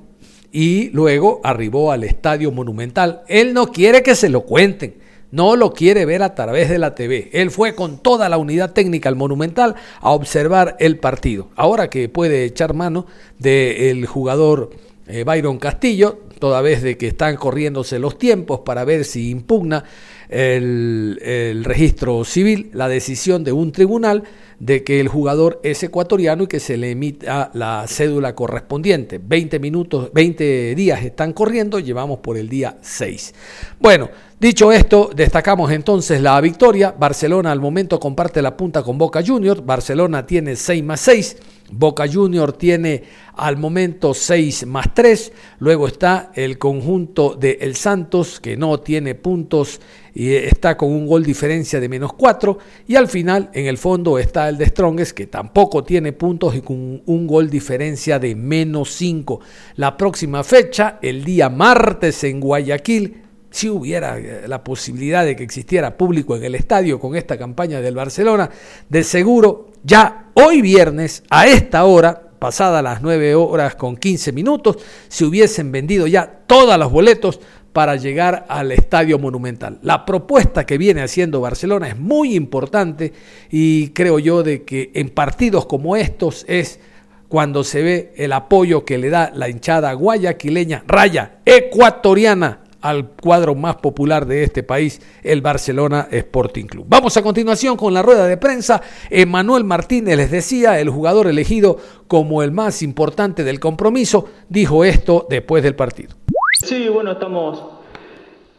y 0.52 0.90
luego 0.90 1.40
arribó 1.44 1.92
al 1.92 2.04
Estadio 2.04 2.52
Monumental. 2.52 3.22
Él 3.28 3.54
no 3.54 3.68
quiere 3.68 4.02
que 4.02 4.16
se 4.16 4.30
lo 4.30 4.46
cuenten, 4.46 4.96
no 5.30 5.56
lo 5.56 5.72
quiere 5.74 6.04
ver 6.06 6.24
a 6.24 6.34
través 6.34 6.70
de 6.70 6.80
la 6.80 6.96
TV. 6.96 7.30
Él 7.32 7.52
fue 7.52 7.76
con 7.76 8.00
toda 8.00 8.28
la 8.28 8.40
unidad 8.40 8.74
técnica 8.74 9.08
al 9.08 9.16
Monumental 9.16 9.76
a 10.02 10.10
observar 10.10 10.78
el 10.80 10.98
partido. 10.98 11.50
Ahora 11.56 11.92
que 11.92 12.10
puede 12.10 12.46
echar 12.46 12.74
mano 12.74 13.06
del 13.38 14.08
jugador 14.08 14.72
eh, 15.10 15.24
Byron 15.24 15.58
Castillo, 15.58 16.20
toda 16.38 16.62
vez 16.62 16.84
de 16.84 16.98
que 16.98 17.08
están 17.08 17.36
corriéndose 17.36 17.98
los 17.98 18.18
tiempos 18.18 18.60
para 18.60 18.86
ver 18.86 19.04
si 19.06 19.32
impugna 19.32 19.84
el, 20.30 21.64
registro 21.64 22.24
civil 22.24 22.70
la 22.74 22.88
decisión 22.88 23.44
de 23.44 23.52
un 23.52 23.72
tribunal 23.72 24.24
de 24.60 24.84
que 24.84 25.00
el 25.00 25.08
jugador 25.08 25.60
es 25.64 25.82
ecuatoriano 25.82 26.44
y 26.44 26.48
que 26.48 26.60
se 26.60 26.78
le 26.78 26.92
emita 26.92 27.50
la 27.54 27.86
cédula 27.88 28.36
correspondiente. 28.36 29.20
20 29.24 29.58
minutos, 29.60 30.12
20 30.14 30.76
días 30.76 31.04
están 31.04 31.34
corriendo, 31.34 31.80
llevamos 31.80 32.20
por 32.20 32.38
el 32.38 32.48
día 32.48 32.78
6. 32.82 33.34
Bueno, 33.80 34.10
dicho 34.40 34.72
esto, 34.72 35.10
destacamos 35.16 35.72
entonces 35.72 36.22
la 36.22 36.40
victoria. 36.42 36.94
Barcelona 36.98 37.52
al 37.52 37.60
momento 37.60 38.00
comparte 38.00 38.42
la 38.42 38.56
punta 38.56 38.84
con 38.84 38.98
Boca 38.98 39.24
Juniors. 39.26 39.66
Barcelona 39.66 40.26
tiene 40.26 40.56
6 40.56 40.84
más 40.84 41.00
6. 41.02 41.38
Boca 41.72 42.08
Junior 42.12 42.54
tiene 42.54 43.04
al 43.36 43.58
momento 43.58 44.14
6 44.14 44.66
más 44.66 44.94
3. 44.94 45.32
Luego 45.60 45.88
está 45.88 46.32
el 46.36 46.58
conjunto 46.58 47.36
de 47.36 47.60
El 47.62 47.76
Santos, 47.76 48.40
que 48.40 48.58
no 48.58 48.80
tiene 48.80 49.16
puntos 49.16 49.80
y 50.14 50.34
está 50.34 50.76
con 50.76 50.92
un 50.92 51.06
gol 51.08 51.24
diferencia 51.24 51.80
de 51.80 51.90
menos 51.90 52.14
4. 52.14 52.58
Y 52.88 52.96
al 52.96 53.08
final, 53.08 53.50
en 53.54 53.68
el 53.68 53.78
fondo, 53.78 54.18
está 54.18 54.50
el 54.50 54.58
de 54.58 54.66
Strongest, 54.66 55.12
que 55.12 55.28
tampoco 55.28 55.84
tiene 55.84 56.14
puntos 56.14 56.56
y 56.56 56.62
con 56.62 57.02
un 57.06 57.28
gol 57.28 57.50
diferencia 57.50 58.20
de 58.20 58.36
menos 58.36 58.92
5. 58.92 59.40
La 59.76 59.96
próxima 59.96 60.44
fecha, 60.44 61.00
el 61.02 61.24
día 61.24 61.50
martes 61.50 62.24
en 62.24 62.40
Guayaquil, 62.40 63.24
si 63.52 63.70
hubiera 63.70 64.18
eh, 64.18 64.48
la 64.48 64.64
posibilidad 64.64 65.26
de 65.26 65.36
que 65.36 65.44
existiera 65.44 65.98
público 65.98 66.36
en 66.36 66.44
el 66.44 66.56
estadio 66.56 67.00
con 67.00 67.16
esta 67.16 67.38
campaña 67.38 67.82
del 67.82 67.96
Barcelona, 67.96 68.50
de 68.90 69.04
seguro 69.04 69.70
ya 69.84 70.19
hoy 70.34 70.62
viernes 70.62 71.24
a 71.30 71.48
esta 71.48 71.84
hora, 71.86 72.22
pasada 72.40 72.82
las 72.82 73.02
9 73.02 73.36
horas 73.36 73.76
con 73.76 73.98
15 73.98 74.32
minutos, 74.32 74.78
se 75.08 75.26
hubiesen 75.26 75.72
vendido 75.72 76.08
ya 76.08 76.42
todos 76.48 76.78
los 76.78 76.92
boletos 76.92 77.40
para 77.74 77.96
llegar 77.96 78.46
al 78.50 78.72
Estadio 78.72 79.20
Monumental. 79.20 79.80
La 79.84 80.06
propuesta 80.06 80.66
que 80.66 80.78
viene 80.78 81.02
haciendo 81.02 81.42
Barcelona 81.42 81.88
es 81.88 81.98
muy 81.98 82.36
importante 82.36 83.14
y 83.50 83.90
creo 83.90 84.20
yo 84.20 84.44
de 84.44 84.64
que 84.64 84.92
en 84.96 85.10
partidos 85.10 85.66
como 85.66 85.96
estos 85.96 86.46
es 86.48 86.80
cuando 87.28 87.64
se 87.64 87.84
ve 87.84 88.14
el 88.18 88.34
apoyo 88.34 88.86
que 88.86 88.98
le 88.98 89.10
da 89.10 89.32
la 89.34 89.50
hinchada 89.50 89.94
guayaquileña, 89.94 90.84
raya 90.88 91.40
ecuatoriana 91.46 92.62
al 92.82 93.10
cuadro 93.10 93.56
más 93.56 93.78
popular 93.78 94.26
de 94.26 94.44
este 94.44 94.64
país, 94.64 95.02
el 95.24 95.42
Barcelona 95.42 96.08
Sporting 96.12 96.66
Club. 96.66 96.86
Vamos 96.88 97.18
a 97.18 97.22
continuación 97.22 97.76
con 97.76 97.94
la 97.94 98.02
rueda 98.02 98.26
de 98.28 98.38
prensa. 98.38 98.82
Emanuel 99.10 99.64
Martínez 99.64 100.18
les 100.18 100.32
decía, 100.32 100.80
el 100.80 100.90
jugador 100.90 101.28
elegido 101.28 101.78
como 102.08 102.42
el 102.44 102.52
más 102.52 102.82
importante 102.82 103.44
del 103.44 103.60
compromiso, 103.60 104.26
dijo 104.48 104.84
esto 104.84 105.28
después 105.30 105.64
del 105.64 105.76
partido. 105.76 106.16
Sí, 106.54 106.90
bueno, 106.90 107.12
estamos, 107.12 107.64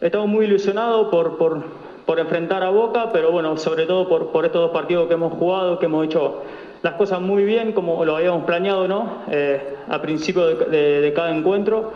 estamos 0.01 0.29
muy 0.29 0.47
ilusionados 0.47 1.09
por, 1.09 1.37
por, 1.37 2.19
enfrentar 2.19 2.65
a 2.65 2.71
Boca, 2.71 3.11
pero 3.13 3.31
bueno, 3.31 3.57
sobre 3.57 3.87
todo 3.87 4.09
por, 4.09 4.33
por 4.33 4.45
estos 4.45 4.61
dos 4.61 4.71
partidos 4.73 5.07
que 5.07 5.15
hemos 5.15 5.33
jugado, 5.35 5.79
que 5.79 5.87
hemos 5.87 6.05
hecho 6.05 6.43
las 6.83 6.95
cosas 6.95 7.21
muy 7.21 7.45
bien, 7.45 7.73
como 7.73 8.05
lo 8.05 8.17
habíamos 8.17 8.45
planeado, 8.45 8.89
¿no? 8.89 9.23
Eh, 9.31 9.77
a 9.89 10.03
principio 10.03 10.47
de 10.47 11.13
cada 11.15 11.31
encuentro. 11.31 11.93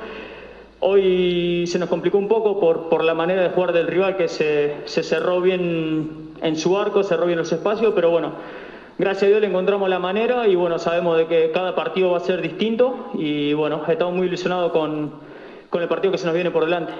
Hoy 0.87 1.67
se 1.67 1.79
nos 1.79 1.89
complicó 1.89 2.19
un 2.19 2.29
poco 2.29 2.61
por, 2.61 2.91
por 2.91 3.05
la 3.05 3.15
manera 3.15 3.43
de 3.43 3.49
jugar 3.49 3.73
del 3.73 3.87
rival 3.87 4.19
que 4.19 4.29
se, 4.29 4.75
se 4.85 5.03
cerró 5.03 5.41
bien 5.41 6.35
en 6.43 6.57
su 6.59 6.77
arco, 6.77 7.03
cerró 7.03 7.25
bien 7.25 7.39
los 7.39 7.51
espacios, 7.51 7.95
pero 7.95 8.11
bueno, 8.11 8.33
gracias 8.99 9.23
a 9.23 9.27
Dios 9.29 9.41
le 9.41 9.47
encontramos 9.47 9.89
la 9.89 9.99
manera 9.99 10.47
y 10.47 10.57
bueno, 10.57 10.79
sabemos 10.79 11.17
de 11.17 11.27
que 11.27 11.53
cada 11.53 11.75
partido 11.75 12.11
va 12.11 12.19
a 12.19 12.21
ser 12.21 12.43
distinto 12.43 13.13
y 13.15 13.55
bueno, 13.55 13.81
estamos 13.89 14.15
muy 14.15 14.27
ilusionados 14.27 14.73
con, 14.73 15.11
con 15.71 15.81
el 15.81 15.89
partido 15.89 16.13
que 16.13 16.19
se 16.19 16.27
nos 16.27 16.35
viene 16.35 16.51
por 16.51 16.67
delante. 16.67 16.93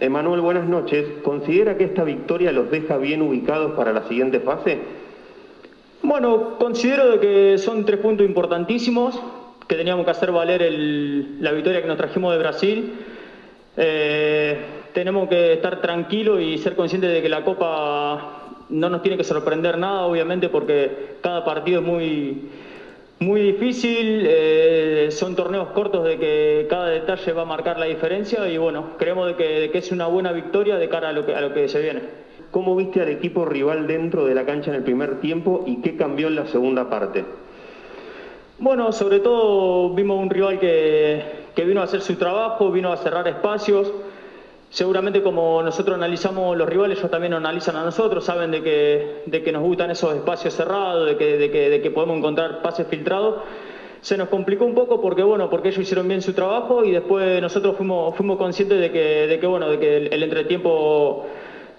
Emanuel, 0.00 0.42
buenas 0.42 0.68
noches. 0.68 1.06
¿Considera 1.22 1.78
que 1.78 1.84
esta 1.84 2.04
victoria 2.04 2.52
los 2.52 2.70
deja 2.70 2.98
bien 2.98 3.22
ubicados 3.22 3.72
para 3.72 3.94
la 3.94 4.02
siguiente 4.02 4.40
fase? 4.40 4.80
Bueno, 6.02 6.58
considero 6.58 7.12
de 7.12 7.20
que 7.20 7.56
son 7.56 7.86
tres 7.86 8.00
puntos 8.00 8.26
importantísimos, 8.26 9.18
que 9.66 9.76
teníamos 9.76 10.04
que 10.04 10.10
hacer 10.10 10.30
valer 10.30 10.60
el, 10.60 11.42
la 11.42 11.52
victoria 11.52 11.80
que 11.80 11.88
nos 11.88 11.96
trajimos 11.96 12.34
de 12.34 12.38
Brasil. 12.38 12.92
Eh, 13.82 14.58
tenemos 14.92 15.26
que 15.30 15.54
estar 15.54 15.80
tranquilos 15.80 16.38
y 16.38 16.58
ser 16.58 16.76
conscientes 16.76 17.10
de 17.10 17.22
que 17.22 17.30
la 17.30 17.44
Copa 17.44 18.56
no 18.68 18.90
nos 18.90 19.00
tiene 19.00 19.16
que 19.16 19.24
sorprender 19.24 19.78
nada, 19.78 20.02
obviamente, 20.02 20.50
porque 20.50 21.16
cada 21.22 21.46
partido 21.46 21.80
es 21.80 21.86
muy, 21.86 22.50
muy 23.20 23.40
difícil, 23.40 24.26
eh, 24.26 25.08
son 25.10 25.34
torneos 25.34 25.68
cortos 25.68 26.04
de 26.04 26.18
que 26.18 26.66
cada 26.68 26.88
detalle 26.88 27.32
va 27.32 27.42
a 27.42 27.46
marcar 27.46 27.78
la 27.78 27.86
diferencia 27.86 28.46
y 28.48 28.58
bueno, 28.58 28.98
creemos 28.98 29.28
de 29.28 29.36
que, 29.36 29.60
de 29.60 29.70
que 29.70 29.78
es 29.78 29.90
una 29.92 30.06
buena 30.08 30.32
victoria 30.32 30.76
de 30.76 30.90
cara 30.90 31.08
a 31.08 31.12
lo 31.12 31.24
que, 31.24 31.34
a 31.34 31.40
lo 31.40 31.54
que 31.54 31.66
se 31.66 31.80
viene. 31.80 32.02
¿Cómo 32.50 32.76
viste 32.76 33.00
al 33.00 33.08
equipo 33.08 33.46
rival 33.46 33.86
dentro 33.86 34.26
de 34.26 34.34
la 34.34 34.44
cancha 34.44 34.70
en 34.70 34.76
el 34.76 34.82
primer 34.82 35.20
tiempo 35.20 35.64
y 35.66 35.80
qué 35.80 35.96
cambió 35.96 36.28
en 36.28 36.34
la 36.34 36.46
segunda 36.48 36.90
parte? 36.90 37.24
Bueno, 38.58 38.92
sobre 38.92 39.20
todo 39.20 39.94
vimos 39.94 40.22
un 40.22 40.28
rival 40.28 40.58
que, 40.58 41.39
que 41.54 41.64
vino 41.64 41.80
a 41.80 41.84
hacer 41.84 42.00
su 42.00 42.16
trabajo, 42.16 42.70
vino 42.70 42.92
a 42.92 42.96
cerrar 42.96 43.26
espacios. 43.28 43.92
Seguramente 44.70 45.22
como 45.22 45.62
nosotros 45.62 45.96
analizamos 45.96 46.56
los 46.56 46.68
rivales, 46.68 46.98
ellos 46.98 47.10
también 47.10 47.32
nos 47.32 47.38
analizan 47.38 47.76
a 47.76 47.84
nosotros, 47.84 48.24
saben 48.24 48.52
de 48.52 48.62
que, 48.62 49.22
de 49.26 49.42
que 49.42 49.50
nos 49.50 49.62
gustan 49.62 49.90
esos 49.90 50.14
espacios 50.14 50.54
cerrados, 50.54 51.06
de 51.06 51.16
que, 51.16 51.38
de, 51.38 51.50
que, 51.50 51.70
de 51.70 51.82
que 51.82 51.90
podemos 51.90 52.18
encontrar 52.18 52.62
pases 52.62 52.86
filtrados. 52.86 53.42
Se 54.00 54.16
nos 54.16 54.28
complicó 54.28 54.64
un 54.64 54.74
poco 54.74 55.00
porque 55.00 55.22
bueno, 55.22 55.50
porque 55.50 55.68
ellos 55.68 55.80
hicieron 55.80 56.06
bien 56.08 56.22
su 56.22 56.32
trabajo 56.32 56.84
y 56.84 56.92
después 56.92 57.42
nosotros 57.42 57.76
fuimos, 57.76 58.14
fuimos 58.16 58.38
conscientes 58.38 58.80
de 58.80 58.92
que, 58.92 59.26
de 59.26 59.40
que 59.40 59.46
bueno, 59.46 59.68
de 59.68 59.78
que 59.78 59.96
el, 59.96 60.12
el 60.12 60.22
entretiempo 60.22 61.26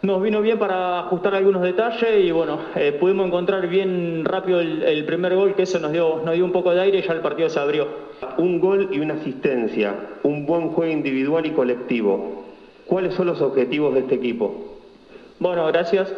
nos 0.02 0.22
vino 0.22 0.42
bien 0.42 0.58
para 0.58 1.00
ajustar 1.00 1.36
algunos 1.36 1.62
detalles 1.62 2.24
y 2.24 2.32
bueno, 2.32 2.60
eh, 2.76 2.92
pudimos 2.92 3.28
encontrar 3.28 3.68
bien 3.68 4.26
rápido 4.26 4.60
el, 4.60 4.82
el, 4.84 5.06
primer 5.06 5.36
gol, 5.36 5.54
que 5.54 5.64
eso 5.64 5.80
nos 5.80 5.92
dio, 5.92 6.22
nos 6.26 6.34
dio 6.34 6.44
un 6.44 6.52
poco 6.52 6.74
de 6.74 6.82
aire 6.82 7.00
y 7.00 7.02
ya 7.04 7.14
el 7.14 7.22
partido 7.22 7.50
se 7.50 7.60
abrió. 7.60 8.11
Un 8.38 8.60
gol 8.60 8.90
y 8.92 9.00
una 9.00 9.16
asistencia, 9.16 9.96
un 10.24 10.46
buen 10.46 10.70
juego 10.70 10.92
individual 10.92 11.46
y 11.46 11.52
colectivo. 11.52 12.46
¿Cuáles 12.86 13.14
son 13.16 13.28
los 13.28 13.42
objetivos 13.42 13.94
de 13.94 14.02
este 14.02 14.16
equipo? 14.16 14.78
Bueno, 15.40 15.66
gracias. 15.68 16.14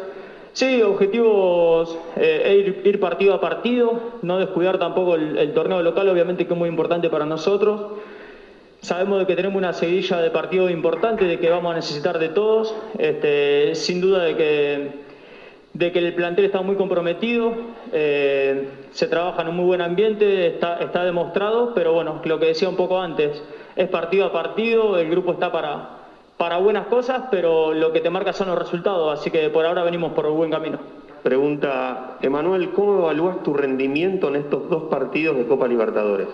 Sí, 0.52 0.82
objetivos 0.82 1.98
eh, 2.16 2.62
ir, 2.64 2.82
ir, 2.86 3.00
partido 3.00 3.34
a 3.34 3.40
partido, 3.40 4.18
no 4.22 4.38
descuidar 4.38 4.78
tampoco 4.78 5.16
el, 5.16 5.52
torneo 5.52 5.82
local, 5.82 6.08
obviamente 6.08 6.46
que 6.46 6.52
es 6.52 6.58
muy 6.58 6.68
importante 6.68 7.10
para 7.10 7.26
nosotros. 7.26 7.80
Sabemos 8.80 9.18
de 9.18 9.26
que 9.26 9.34
tenemos 9.34 9.56
una 9.56 9.72
seguidilla 9.72 10.20
de 10.20 10.30
partidos 10.30 10.70
importantes, 10.70 11.26
de 11.26 11.40
que 11.40 11.50
vamos 11.50 11.72
a 11.72 11.76
necesitar 11.76 12.18
de 12.18 12.28
todos. 12.28 12.74
Este, 12.98 13.74
sin 13.74 14.00
duda 14.00 14.22
de 14.24 14.36
que, 14.36 14.90
de 15.74 15.90
que 15.90 15.98
el 15.98 16.14
plantel 16.14 16.46
está 16.46 16.62
muy 16.62 16.76
comprometido, 16.76 17.52
eh, 17.92 18.68
se 18.92 19.08
trabaja 19.08 19.42
en 19.42 19.48
un 19.48 19.56
muy 19.56 19.66
buen 19.66 19.80
ambiente, 19.80 20.46
está, 20.46 20.78
está 20.78 21.04
demostrado, 21.04 21.74
pero 21.74 21.92
bueno, 21.92 22.20
lo 22.24 22.38
que 22.38 22.46
decía 22.46 22.68
un 22.68 22.76
poco 22.76 23.00
antes, 23.00 23.42
es 23.74 23.88
partido 23.88 24.26
a 24.26 24.32
partido, 24.32 24.96
el 24.98 25.10
grupo 25.10 25.32
está 25.32 25.50
para, 25.50 25.88
para 26.36 26.58
buenas 26.58 26.86
cosas, 26.86 27.24
pero 27.30 27.74
lo 27.74 27.92
que 27.92 28.00
te 28.00 28.08
marca 28.08 28.32
son 28.32 28.48
los 28.48 28.58
resultados, 28.58 29.18
así 29.18 29.32
que 29.32 29.50
por 29.50 29.66
ahora 29.66 29.82
venimos 29.82 30.12
por 30.12 30.30
buen 30.30 30.50
camino. 30.50 30.78
Pregunta, 31.24 32.18
Emanuel, 32.22 32.70
¿cómo 32.70 32.98
evalúas 32.98 33.42
tu 33.42 33.52
rendimiento 33.54 34.28
en 34.28 34.36
estos 34.36 34.68
dos 34.70 34.84
partidos 34.84 35.36
de 35.38 35.46
Copa 35.46 35.66
Libertadores? 35.66 36.28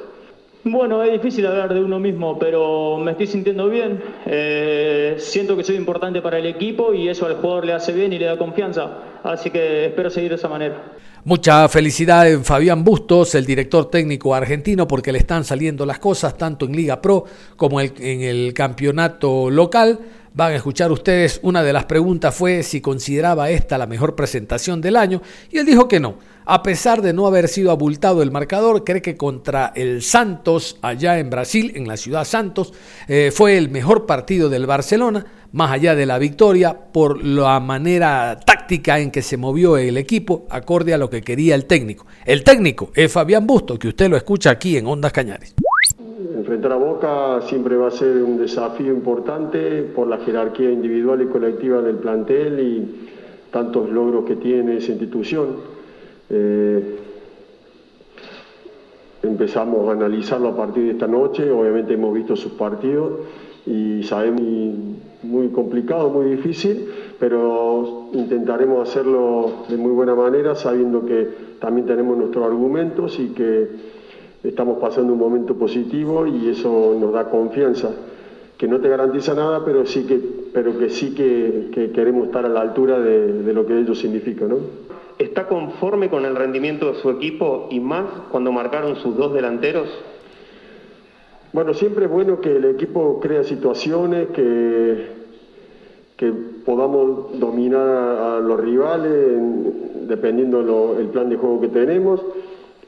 Bueno, 0.64 1.02
es 1.02 1.12
difícil 1.12 1.46
hablar 1.46 1.72
de 1.72 1.80
uno 1.80 1.98
mismo, 1.98 2.38
pero 2.38 2.98
me 2.98 3.12
estoy 3.12 3.26
sintiendo 3.26 3.70
bien. 3.70 4.02
Eh, 4.26 5.14
siento 5.16 5.56
que 5.56 5.64
soy 5.64 5.76
importante 5.76 6.20
para 6.20 6.38
el 6.38 6.44
equipo 6.44 6.92
y 6.92 7.08
eso 7.08 7.24
al 7.24 7.36
jugador 7.36 7.64
le 7.64 7.72
hace 7.72 7.94
bien 7.94 8.12
y 8.12 8.18
le 8.18 8.26
da 8.26 8.36
confianza. 8.36 8.90
Así 9.22 9.50
que 9.50 9.86
espero 9.86 10.10
seguir 10.10 10.30
de 10.30 10.36
esa 10.36 10.48
manera. 10.48 10.82
Mucha 11.24 11.68
felicidad 11.68 12.30
en 12.30 12.44
Fabián 12.44 12.82
Bustos, 12.82 13.34
el 13.34 13.44
director 13.44 13.90
técnico 13.90 14.34
argentino, 14.34 14.88
porque 14.88 15.12
le 15.12 15.18
están 15.18 15.44
saliendo 15.44 15.84
las 15.84 15.98
cosas 15.98 16.38
tanto 16.38 16.64
en 16.64 16.72
Liga 16.72 17.02
Pro 17.02 17.24
como 17.56 17.80
en 17.80 18.22
el 18.22 18.54
campeonato 18.54 19.50
local. 19.50 19.98
Van 20.32 20.52
a 20.52 20.56
escuchar 20.56 20.90
ustedes, 20.92 21.40
una 21.42 21.62
de 21.62 21.72
las 21.72 21.84
preguntas 21.84 22.34
fue 22.34 22.62
si 22.62 22.80
consideraba 22.80 23.50
esta 23.50 23.76
la 23.76 23.86
mejor 23.86 24.14
presentación 24.14 24.80
del 24.80 24.96
año 24.96 25.20
y 25.50 25.58
él 25.58 25.66
dijo 25.66 25.88
que 25.88 26.00
no. 26.00 26.14
A 26.52 26.64
pesar 26.64 27.00
de 27.00 27.12
no 27.12 27.28
haber 27.28 27.46
sido 27.46 27.70
abultado 27.70 28.22
el 28.22 28.32
marcador, 28.32 28.82
cree 28.82 29.00
que 29.00 29.16
contra 29.16 29.70
el 29.76 30.02
Santos, 30.02 30.80
allá 30.82 31.20
en 31.20 31.30
Brasil, 31.30 31.70
en 31.76 31.86
la 31.86 31.96
ciudad 31.96 32.24
Santos, 32.24 32.74
eh, 33.06 33.30
fue 33.32 33.56
el 33.56 33.70
mejor 33.70 34.04
partido 34.04 34.48
del 34.48 34.66
Barcelona, 34.66 35.24
más 35.52 35.70
allá 35.70 35.94
de 35.94 36.06
la 36.06 36.18
victoria, 36.18 36.76
por 36.92 37.24
la 37.24 37.60
manera 37.60 38.36
táctica 38.44 38.98
en 38.98 39.12
que 39.12 39.22
se 39.22 39.36
movió 39.36 39.76
el 39.76 39.96
equipo, 39.96 40.48
acorde 40.50 40.92
a 40.92 40.98
lo 40.98 41.08
que 41.08 41.22
quería 41.22 41.54
el 41.54 41.66
técnico. 41.66 42.06
El 42.26 42.42
técnico 42.42 42.90
es 42.96 43.12
Fabián 43.12 43.46
Busto, 43.46 43.78
que 43.78 43.86
usted 43.86 44.10
lo 44.10 44.16
escucha 44.16 44.50
aquí 44.50 44.76
en 44.76 44.88
Ondas 44.88 45.12
Cañares. 45.12 45.54
Enfrentar 46.34 46.72
a 46.72 46.76
Boca 46.78 47.42
siempre 47.48 47.76
va 47.76 47.86
a 47.86 47.92
ser 47.92 48.24
un 48.24 48.38
desafío 48.38 48.92
importante 48.92 49.82
por 49.82 50.08
la 50.08 50.18
jerarquía 50.18 50.72
individual 50.72 51.22
y 51.22 51.26
colectiva 51.26 51.80
del 51.80 51.98
plantel 51.98 52.58
y 52.58 53.08
tantos 53.52 53.88
logros 53.88 54.24
que 54.24 54.34
tiene 54.34 54.78
esa 54.78 54.90
institución. 54.90 55.78
Eh, 56.30 56.96
empezamos 59.22 59.88
a 59.88 59.92
analizarlo 59.92 60.48
a 60.48 60.56
partir 60.56 60.84
de 60.84 60.90
esta 60.92 61.06
noche, 61.06 61.50
obviamente 61.50 61.94
hemos 61.94 62.14
visto 62.14 62.36
sus 62.36 62.52
partidos 62.52 63.20
y 63.66 64.02
sabemos 64.04 64.42
muy 65.22 65.48
complicado, 65.48 66.08
muy 66.08 66.30
difícil, 66.30 66.88
pero 67.18 68.08
intentaremos 68.12 68.88
hacerlo 68.88 69.64
de 69.68 69.76
muy 69.76 69.90
buena 69.92 70.14
manera 70.14 70.54
sabiendo 70.54 71.04
que 71.04 71.28
también 71.60 71.86
tenemos 71.86 72.16
nuestros 72.16 72.44
argumentos 72.46 73.18
y 73.20 73.28
que 73.28 73.68
estamos 74.42 74.78
pasando 74.78 75.12
un 75.12 75.18
momento 75.18 75.54
positivo 75.54 76.26
y 76.26 76.48
eso 76.48 76.96
nos 76.98 77.12
da 77.12 77.28
confianza, 77.28 77.90
que 78.56 78.66
no 78.66 78.80
te 78.80 78.88
garantiza 78.88 79.34
nada, 79.34 79.64
pero 79.64 79.84
sí 79.84 80.04
que, 80.04 80.18
pero 80.52 80.78
que, 80.78 80.88
sí 80.88 81.14
que, 81.14 81.68
que 81.72 81.90
queremos 81.90 82.26
estar 82.26 82.46
a 82.46 82.48
la 82.48 82.62
altura 82.62 82.98
de, 82.98 83.52
lo 83.52 83.66
que 83.66 83.78
ello 83.78 83.94
significa. 83.94 84.46
¿no? 84.46 84.56
¿Está 85.20 85.46
conforme 85.48 86.08
con 86.08 86.24
el 86.24 86.34
rendimiento 86.34 86.90
de 86.90 86.98
su 87.00 87.10
equipo 87.10 87.68
y 87.70 87.78
más 87.78 88.06
cuando 88.30 88.52
marcaron 88.52 88.96
sus 88.96 89.14
dos 89.18 89.34
delanteros? 89.34 89.86
Bueno, 91.52 91.74
siempre 91.74 92.06
es 92.06 92.10
bueno 92.10 92.40
que 92.40 92.56
el 92.56 92.64
equipo 92.64 93.20
crea 93.20 93.44
situaciones, 93.44 94.28
que, 94.28 95.08
que 96.16 96.32
podamos 96.64 97.38
dominar 97.38 97.86
a, 97.86 98.40
los 98.40 98.58
rivales 98.60 99.12
en, 99.12 100.08
dependiendo 100.08 100.62
lo, 100.62 100.98
el 100.98 101.08
plan 101.08 101.28
de 101.28 101.36
juego 101.36 101.60
que 101.60 101.68
tenemos. 101.68 102.24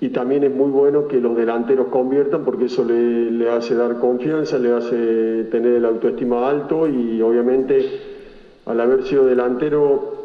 Y 0.01 0.09
también 0.09 0.43
es 0.43 0.55
muy 0.55 0.71
bueno 0.71 1.09
que 1.09 1.21
los 1.21 1.37
delanteros 1.37 1.89
conviertan 1.89 2.47
porque 2.47 2.65
eso 2.65 2.83
le, 2.83 3.31
le 3.31 3.51
hace 3.51 3.75
dar 3.75 3.99
confianza, 3.99 4.59
le 4.59 4.73
hace 4.73 5.45
tener 5.51 5.75
el 5.75 5.85
autoestima 5.85 6.49
alto 6.49 6.89
y 6.89 7.21
obviamente 7.21 7.91
al 8.65 8.81
haber 8.81 9.03
sido 9.03 9.27
delantero 9.27 10.22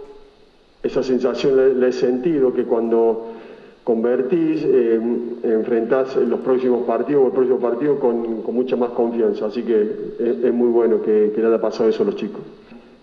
esa 0.88 1.04
sensación 1.04 1.80
la, 1.80 1.88
he 1.88 1.92
sentido 1.92 2.54
que 2.54 2.64
cuando 2.64 3.34
convertís, 3.84 4.64
eh, 4.66 5.00
enfrentás 5.44 6.16
los 6.18 6.42
próximos 6.42 6.86
partidos 6.86 7.24
o 7.24 7.28
el 7.28 7.34
próximo 7.34 7.60
partido 7.60 8.00
con, 8.00 8.42
con 8.42 8.56
mucha 8.56 8.76
más 8.76 8.90
confianza. 8.92 9.46
Así 9.46 9.64
que 9.64 9.82
es, 10.20 10.44
es 10.44 10.54
muy 10.54 10.70
bueno 10.70 11.02
que, 11.02 11.32
que, 11.34 11.42
le 11.42 11.48
haya 11.48 11.62
pasado 11.62 11.90
eso 11.90 12.04
a 12.04 12.08
los 12.08 12.16
chicos. 12.16 12.42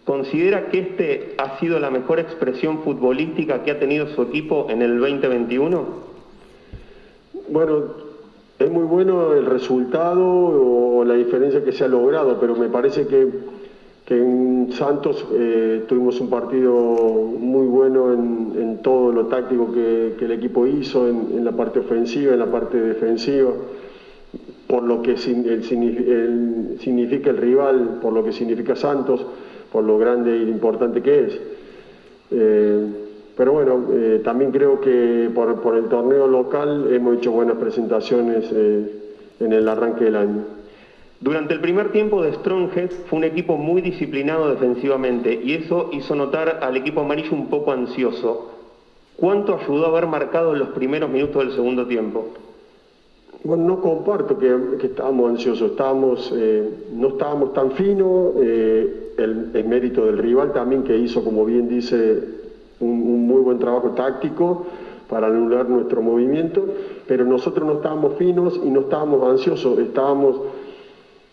¿Considera 0.05 0.68
que 0.68 0.81
este 0.81 1.35
ha 1.38 1.59
sido 1.59 1.79
la 1.79 1.90
mejor 1.90 2.20
expresión 2.20 2.81
futbolística 2.81 3.62
que 3.62 3.70
ha 3.70 3.79
tenido 3.79 4.09
su 4.09 4.20
equipo 4.23 4.66
en 4.68 4.83
el 4.83 4.99
2021? 4.99 5.85
Bueno, 7.49 7.85
es 8.59 8.70
muy 8.70 8.85
bueno 8.85 9.33
el 9.33 9.47
resultado 9.47 10.25
o 10.25 11.05
la 11.05 11.14
diferencia 11.14 11.64
que 11.64 11.73
se 11.73 11.85
ha 11.85 11.88
logrado, 11.88 12.38
pero 12.40 12.55
me 12.57 12.68
parece 12.68 13.07
que 13.07 13.29
que 14.05 14.19
en 14.19 14.71
Santos 14.73 15.25
eh, 15.33 15.85
tuvimos 15.88 16.21
un 16.21 16.29
partido 16.29 16.75
muy 16.75 17.67
bueno 17.67 18.12
en, 18.12 18.79
todo 18.83 19.12
lo 19.12 19.27
táctico 19.27 19.73
que, 19.73 20.17
el 20.21 20.33
equipo 20.33 20.67
hizo, 20.67 21.09
en, 21.09 21.43
la 21.43 21.53
parte 21.53 21.79
ofensiva, 21.79 22.35
en 22.35 22.38
la 22.38 22.53
parte 22.53 22.79
defensiva, 22.79 23.51
por 24.67 24.83
lo 24.83 25.01
que 25.01 25.17
significa 25.17 27.31
el 27.31 27.38
rival, 27.38 28.01
por 28.03 28.12
lo 28.12 28.23
que 28.23 28.33
significa 28.33 28.77
Santos, 28.77 29.25
por 29.73 29.85
lo 29.85 29.97
grande 29.97 30.37
y 30.37 30.43
importante 30.43 31.01
que 31.01 31.25
es. 31.25 31.40
Eh, 32.31 32.87
pero 33.35 33.53
bueno, 33.53 33.87
eh, 33.90 34.21
también 34.23 34.51
creo 34.51 34.83
que 34.83 35.31
por, 35.35 35.62
por, 35.62 35.79
el 35.79 35.87
torneo 35.87 36.27
local 36.27 36.93
hemos 36.93 37.17
hecho 37.17 37.33
buenas 37.33 37.57
presentaciones 37.57 38.53
en 38.53 39.53
el 39.53 39.67
arranque 39.67 40.05
del 40.05 40.17
año. 40.17 40.63
Durante 41.24 41.54
el 41.54 41.60
primer 41.62 41.90
tiempo 41.90 42.20
de 42.20 42.34
Stronghead 42.34 42.90
fue 43.08 43.20
un 43.20 43.24
equipo 43.24 43.56
muy 43.56 43.80
disciplinado 43.80 44.50
defensivamente 44.50 45.40
y 45.42 45.54
eso 45.54 45.88
hizo 45.90 46.14
notar 46.14 46.58
al 46.62 46.76
equipo 46.76 47.00
amarillo 47.00 47.32
un 47.32 47.46
poco 47.46 47.72
ansioso. 47.72 48.50
¿Cuánto 49.16 49.54
ayudó 49.54 49.87
a 49.87 49.88
haber 49.88 50.06
marcado 50.06 50.52
en 50.52 50.58
los 50.58 50.68
primeros 50.68 51.08
minutos 51.08 51.42
del 51.42 51.54
segundo 51.54 51.87
tiempo? 51.87 52.26
Bueno, 53.42 53.64
no 53.64 53.80
comparto 53.80 54.38
que, 54.38 54.54
estábamos 54.82 55.30
ansiosos, 55.30 55.70
estábamos, 55.70 56.30
eh, 56.37 56.68
no 56.92 57.08
estábamos 57.08 57.54
tan 57.54 57.70
finos, 57.70 58.34
eh, 58.42 59.14
el, 59.16 59.64
mérito 59.66 60.04
del 60.04 60.18
rival 60.18 60.52
también 60.52 60.82
que 60.82 60.94
hizo, 60.94 61.24
como 61.24 61.46
bien 61.46 61.70
dice, 61.70 62.22
un, 62.80 63.26
muy 63.26 63.40
buen 63.40 63.58
trabajo 63.58 63.92
táctico 63.92 64.66
para 65.08 65.28
anular 65.28 65.70
nuestro 65.70 66.02
movimiento, 66.02 66.66
pero 67.08 67.24
nosotros 67.24 67.66
no 67.66 67.76
estábamos 67.76 68.16
finos 68.18 68.60
y 68.62 68.68
no 68.68 68.80
estábamos 68.80 69.26
ansiosos, 69.26 69.78
estábamos 69.78 70.63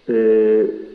eh, 0.07 0.87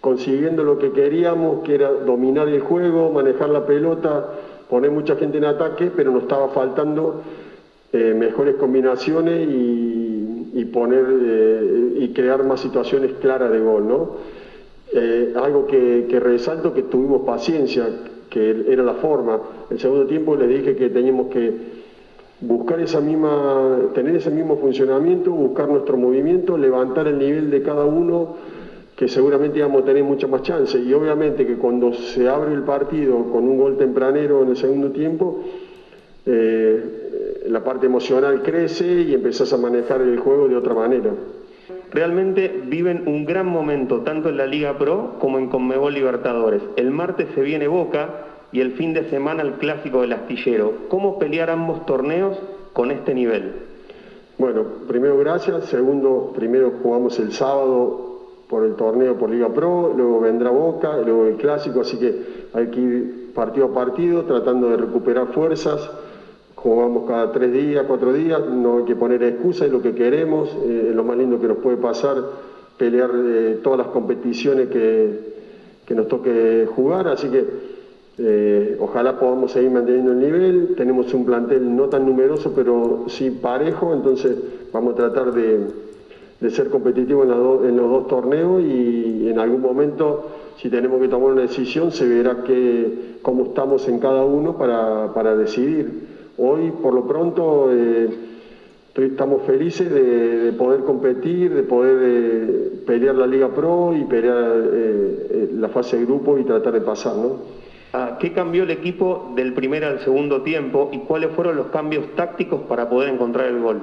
consiguiendo 0.00 0.64
lo 0.64 0.78
que 0.78 0.92
queríamos, 0.92 1.62
que 1.64 1.74
era 1.74 1.90
dominar 1.90 2.48
el 2.48 2.60
juego, 2.60 3.10
manejar 3.10 3.48
la 3.50 3.66
pelota, 3.66 4.28
poner 4.68 4.90
mucha 4.90 5.16
gente 5.16 5.38
en 5.38 5.44
ataque, 5.44 5.90
pero 5.94 6.10
nos 6.10 6.22
estaba 6.22 6.48
faltando 6.48 7.22
mejores 7.92 8.56
combinaciones 8.56 9.48
y 9.48 9.94
y 10.54 10.64
poner 10.66 11.04
eh, 11.10 11.94
y 11.98 12.08
crear 12.10 12.44
más 12.44 12.60
situaciones 12.60 13.12
claras 13.20 13.50
de 13.50 13.58
gol, 13.58 13.88
¿no? 13.88 14.10
Eh, 14.92 15.34
algo 15.34 15.66
que, 15.66 16.06
resalto 16.20 16.72
que 16.72 16.82
tuvimos 16.82 17.22
paciencia, 17.22 17.88
que 18.30 18.64
era 18.68 18.84
la 18.84 18.94
forma. 18.94 19.40
El 19.68 19.80
segundo 19.80 20.06
tiempo 20.06 20.36
les 20.36 20.48
dije 20.48 20.76
que 20.76 20.90
teníamos 20.90 21.26
que 21.26 21.83
buscar 22.46 22.80
esa 22.80 23.00
misma, 23.00 23.90
tener 23.94 24.16
ese 24.16 24.30
mismo 24.30 24.56
funcionamiento, 24.56 25.30
buscar 25.30 25.68
nuestro 25.68 25.96
movimiento, 25.96 26.56
levantar 26.56 27.08
el 27.08 27.18
nivel 27.18 27.50
de 27.50 27.62
cada 27.62 27.84
uno, 27.84 28.36
que 28.96 29.08
seguramente 29.08 29.58
íbamos 29.58 29.82
a 29.82 29.84
tener 29.84 30.04
mucha 30.04 30.26
más 30.26 30.42
chance. 30.42 30.78
Y 30.78 30.92
obviamente 30.92 31.46
que 31.46 31.56
cuando 31.56 31.92
se 31.92 32.28
abre 32.28 32.52
el 32.52 32.62
partido 32.62 33.24
con 33.30 33.44
un 33.48 33.58
gol 33.58 33.76
tempranero 33.76 34.42
en 34.42 34.50
el 34.50 34.56
segundo 34.56 34.90
tiempo, 34.90 35.42
eh, 36.26 37.44
la 37.48 37.62
parte 37.62 37.86
emocional 37.86 38.42
crece 38.42 39.02
y 39.02 39.14
empezás 39.14 39.52
a 39.52 39.56
manejar 39.56 40.00
el 40.00 40.18
juego 40.18 40.48
de 40.48 40.56
otra 40.56 40.74
manera. 40.74 41.10
Realmente 41.90 42.62
viven 42.66 43.06
un 43.06 43.24
gran 43.24 43.46
momento 43.46 44.00
tanto 44.00 44.28
en 44.28 44.36
la 44.36 44.46
Liga 44.46 44.76
Pro 44.78 45.16
como 45.18 45.38
en 45.38 45.48
Conmebol 45.48 45.94
Libertadores. 45.94 46.62
El 46.76 46.90
martes 46.90 47.28
se 47.34 47.42
viene 47.42 47.68
Boca 47.68 48.33
y 48.54 48.60
el 48.60 48.72
fin 48.72 48.94
de 48.94 49.10
semana 49.10 49.42
el 49.42 49.54
clásico 49.54 50.00
del 50.00 50.14
astillero. 50.14 50.72
¿Cómo 50.88 51.18
pelear 51.18 51.50
ambos 51.50 51.84
torneos 51.84 52.38
con 52.72 52.90
este 52.90 53.12
nivel? 53.12 53.52
Bueno, 54.38 54.64
primero 54.88 55.18
gracias, 55.18 55.66
segundo, 55.66 56.32
primero 56.34 56.72
jugamos 56.82 57.18
el 57.18 57.32
sábado 57.32 58.20
por 58.48 58.64
el 58.64 58.76
torneo 58.76 59.18
por 59.18 59.28
Liga 59.28 59.52
Pro, 59.52 59.92
luego 59.94 60.20
vendrá 60.20 60.50
Boca, 60.50 60.96
luego 61.04 61.26
el 61.26 61.36
clásico, 61.36 61.82
así 61.82 61.98
que 61.98 62.48
hay 62.54 62.68
que 62.68 62.80
ir 62.80 63.32
partido 63.34 63.66
a 63.66 63.74
partido 63.74 64.22
tratando 64.22 64.70
de 64.70 64.78
recuperar 64.78 65.26
fuerzas 65.32 65.90
jugamos 66.64 67.06
cada 67.06 67.30
tres 67.30 67.52
días, 67.52 67.84
cuatro 67.86 68.10
días, 68.10 68.40
no 68.48 68.78
hay 68.78 68.84
que 68.84 68.96
poner 68.96 69.22
excusas, 69.22 69.66
es 69.66 69.72
lo 69.72 69.82
que 69.82 69.94
queremos, 69.94 70.48
eh, 70.64 70.86
es 70.88 70.96
lo 70.96 71.04
más 71.04 71.18
lindo 71.18 71.38
que 71.38 71.46
nos 71.46 71.58
puede 71.58 71.76
pasar, 71.76 72.16
pelear 72.78 73.10
eh, 73.14 73.60
todas 73.62 73.80
las 73.80 73.88
competiciones 73.88 74.68
que, 74.70 75.34
nos 75.94 76.08
toque 76.08 76.66
jugar, 76.74 77.08
así 77.08 77.28
que 77.28 77.73
eh, 78.16 78.76
ojalá 78.78 79.18
podamos 79.18 79.50
seguir 79.50 79.72
manteniendo 79.72 80.12
el 80.12 80.20
nivel, 80.20 80.74
tenemos 80.76 81.12
un 81.14 81.24
plantel 81.24 81.74
no 81.74 81.88
tan 81.88 82.06
numeroso, 82.06 82.52
pero 82.54 83.04
sí 83.08 83.30
parejo, 83.30 83.92
entonces 83.92 84.36
vamos 84.72 84.94
a 84.94 84.96
tratar 84.96 85.32
de, 85.32 85.84
ser 86.50 86.68
competitivos 86.68 87.24
en, 87.64 87.76
los 87.76 87.90
dos 87.90 88.06
torneos 88.06 88.62
y 88.62 89.28
en 89.28 89.38
algún 89.38 89.62
momento, 89.62 90.26
si 90.58 90.68
tenemos 90.68 91.00
que 91.00 91.08
tomar 91.08 91.32
una 91.32 91.42
decisión, 91.42 91.90
se 91.90 92.06
verá 92.06 92.44
que, 92.44 93.16
cómo 93.22 93.46
estamos 93.46 93.88
en 93.88 93.98
cada 93.98 94.24
uno 94.24 94.56
para, 94.56 95.36
decidir. 95.36 96.14
Hoy, 96.36 96.70
por 96.82 96.94
lo 96.94 97.08
pronto, 97.08 97.68
eh, 97.72 98.08
estamos 98.94 99.42
felices 99.42 99.90
de, 99.90 100.52
poder 100.56 100.80
competir, 100.80 101.52
de 101.52 101.62
poder 101.64 101.98
eh, 102.02 102.72
pelear 102.86 103.16
la 103.16 103.26
Liga 103.26 103.48
Pro 103.48 103.92
y 103.96 104.04
pelear 104.04 104.70
la 105.54 105.68
fase 105.70 105.98
de 105.98 106.04
grupo 106.04 106.38
y 106.38 106.44
tratar 106.44 106.74
de 106.74 106.80
pasar, 106.82 107.16
¿no? 107.16 107.63
Ah, 107.96 108.16
¿Qué 108.18 108.32
cambió 108.32 108.64
el 108.64 108.72
equipo 108.72 109.30
del 109.36 109.52
primer 109.52 109.84
al 109.84 110.00
segundo 110.00 110.42
tiempo 110.42 110.90
y 110.92 110.98
cuáles 110.98 111.30
fueron 111.30 111.54
los 111.54 111.68
cambios 111.68 112.04
tácticos 112.16 112.62
para 112.62 112.90
poder 112.90 113.14
encontrar 113.14 113.46
el 113.46 113.60
gol? 113.60 113.82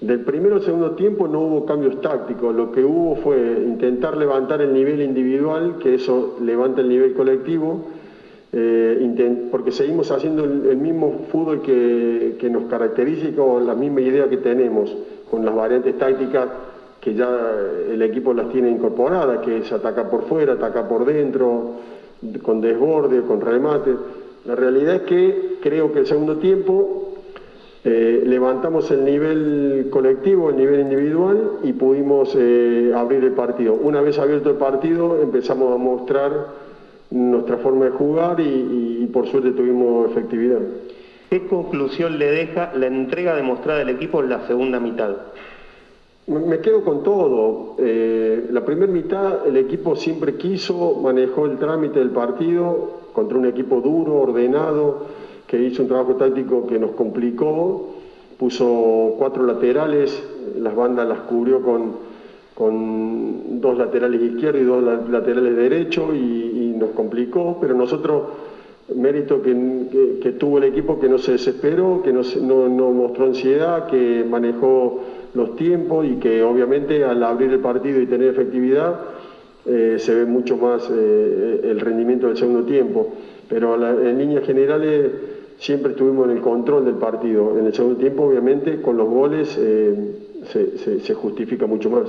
Del 0.00 0.20
primero 0.20 0.54
al 0.54 0.62
segundo 0.62 0.92
tiempo 0.92 1.28
no 1.28 1.40
hubo 1.40 1.66
cambios 1.66 2.00
tácticos, 2.00 2.54
lo 2.54 2.72
que 2.72 2.82
hubo 2.82 3.16
fue 3.16 3.36
intentar 3.66 4.16
levantar 4.16 4.62
el 4.62 4.72
nivel 4.72 5.02
individual, 5.02 5.76
que 5.78 5.96
eso 5.96 6.38
levanta 6.40 6.80
el 6.80 6.88
nivel 6.88 7.12
colectivo, 7.12 7.84
eh, 8.50 9.46
porque 9.50 9.70
seguimos 9.70 10.10
haciendo 10.10 10.44
el, 10.44 10.78
mismo 10.78 11.26
fútbol 11.30 11.60
que, 11.60 12.48
nos 12.50 12.64
caracteriza 12.70 13.36
con 13.36 13.66
la 13.66 13.74
misma 13.74 14.00
idea 14.00 14.26
que 14.30 14.38
tenemos, 14.38 14.90
con 15.30 15.44
las 15.44 15.54
variantes 15.54 15.98
tácticas 15.98 16.48
que 16.98 17.12
ya 17.12 17.28
el 17.90 18.00
equipo 18.00 18.32
las 18.32 18.48
tiene 18.48 18.70
incorporadas, 18.70 19.40
que 19.40 19.58
es 19.58 19.70
atacar 19.70 20.08
por 20.08 20.22
fuera, 20.22 20.54
atacar 20.54 20.88
por 20.88 21.04
dentro, 21.04 21.74
con 22.42 22.60
desborde, 22.60 23.22
con 23.22 23.40
remate. 23.40 23.94
La 24.44 24.54
realidad 24.54 24.96
es 24.96 25.02
que 25.02 25.56
creo 25.62 25.92
que 25.92 26.00
el 26.00 26.06
segundo 26.06 26.36
tiempo 26.36 27.14
eh, 27.86 28.22
levantamos 28.24 28.90
el 28.90 29.04
nivel 29.04 29.88
colectivo, 29.90 30.48
el 30.48 30.56
nivel 30.56 30.80
individual 30.80 31.58
y 31.62 31.74
pudimos 31.74 32.34
eh, 32.34 32.92
abrir 32.96 33.22
el 33.24 33.32
partido. 33.32 33.74
Una 33.74 34.00
vez 34.00 34.18
abierto 34.18 34.50
el 34.50 34.56
partido 34.56 35.20
empezamos 35.20 35.74
a 35.74 35.76
mostrar 35.76 36.46
nuestra 37.10 37.58
forma 37.58 37.84
de 37.84 37.90
jugar 37.90 38.40
y, 38.40 39.06
por 39.12 39.28
suerte 39.28 39.52
tuvimos 39.52 40.10
efectividad. 40.10 40.60
¿Qué 41.28 41.46
conclusión 41.46 42.18
le 42.18 42.30
deja 42.30 42.72
la 42.74 42.86
entrega 42.86 43.36
demostrada 43.36 43.80
del 43.80 43.90
equipo 43.90 44.20
en 44.20 44.30
la 44.30 44.46
segunda 44.46 44.80
mitad? 44.80 45.16
Me 46.26 46.60
quedo 46.60 46.82
con 46.82 47.02
todo. 47.02 47.74
Eh, 47.78 48.48
la 48.50 48.64
primera 48.64 48.90
mitad 48.90 49.46
el 49.46 49.58
equipo 49.58 49.94
siempre 49.94 50.36
quiso, 50.36 51.00
manejó 51.02 51.44
el 51.44 51.58
trámite 51.58 51.98
del 51.98 52.10
partido 52.10 53.02
contra 53.12 53.36
un 53.36 53.44
equipo 53.46 53.82
duro, 53.82 54.14
ordenado, 54.14 55.06
que 55.46 55.62
hizo 55.62 55.82
un 55.82 55.88
trabajo 55.88 56.14
táctico 56.14 56.66
que 56.66 56.78
nos 56.78 56.92
complicó, 56.92 57.90
puso 58.38 59.14
cuatro 59.18 59.44
laterales, 59.44 60.22
las 60.58 60.74
bandas 60.74 61.06
las 61.06 61.20
cubrió 61.20 61.60
con, 61.60 61.92
con 62.54 63.60
dos 63.60 63.76
laterales 63.76 64.22
izquierdos 64.22 64.62
y 64.62 64.64
dos 64.64 65.10
laterales 65.10 65.56
derechos 65.56 66.14
y, 66.14 66.74
nos 66.78 66.90
complicó, 66.90 67.58
pero 67.60 67.72
nosotros, 67.74 68.22
mérito 68.96 69.40
que, 69.42 70.34
tuvo 70.38 70.58
el 70.58 70.64
equipo 70.64 70.98
que 70.98 71.08
no 71.08 71.18
se 71.18 71.32
desesperó, 71.32 72.02
que 72.02 72.12
no, 72.12 72.22
no, 72.68 72.90
mostró 72.90 73.26
ansiedad, 73.26 73.86
que 73.86 74.26
manejó 74.28 75.00
los 75.34 75.56
tiempos 75.56 76.06
y 76.06 76.16
que 76.16 76.42
obviamente 76.42 77.04
al 77.04 77.22
abrir 77.22 77.50
el 77.52 77.60
partido 77.60 78.00
y 78.00 78.06
tener 78.06 78.28
efectividad 78.28 79.00
eh, 79.66 79.96
se 79.98 80.14
ve 80.14 80.24
mucho 80.24 80.56
más 80.56 80.88
eh, 80.90 81.60
el 81.64 81.80
rendimiento 81.80 82.28
del 82.28 82.36
segundo 82.36 82.64
tiempo. 82.64 83.12
Pero 83.48 83.74
en 83.74 84.18
líneas 84.18 84.44
generales 84.44 85.10
siempre 85.58 85.92
estuvimos 85.92 86.26
en 86.28 86.36
el 86.36 86.42
control 86.42 86.84
del 86.84 86.94
partido. 86.94 87.58
En 87.58 87.66
el 87.66 87.74
segundo 87.74 87.98
tiempo, 87.98 88.24
obviamente, 88.24 88.80
con 88.80 88.96
los 88.96 89.08
goles 89.08 89.56
eh, 89.58 89.94
se 91.02 91.14
justifica 91.14 91.66
mucho 91.66 91.90
más. 91.90 92.08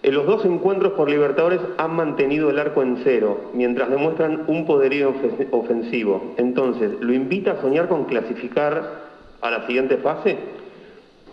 En 0.00 0.14
los 0.14 0.26
dos 0.26 0.44
encuentros 0.44 0.92
por 0.92 1.10
Libertadores 1.10 1.60
han 1.76 1.96
mantenido 1.96 2.50
el 2.50 2.58
arco 2.60 2.82
en 2.82 2.98
cero, 3.02 3.50
mientras 3.52 3.90
demuestran 3.90 4.44
un 4.46 4.64
poderío 4.64 5.12
ofensivo. 5.50 6.34
Entonces, 6.36 6.92
¿lo 7.00 7.12
invita 7.12 7.52
a 7.52 7.60
soñar 7.60 7.88
con 7.88 8.04
clasificar 8.04 9.08
a 9.40 9.50
la 9.50 9.66
siguiente 9.66 9.96
fase? 9.96 10.36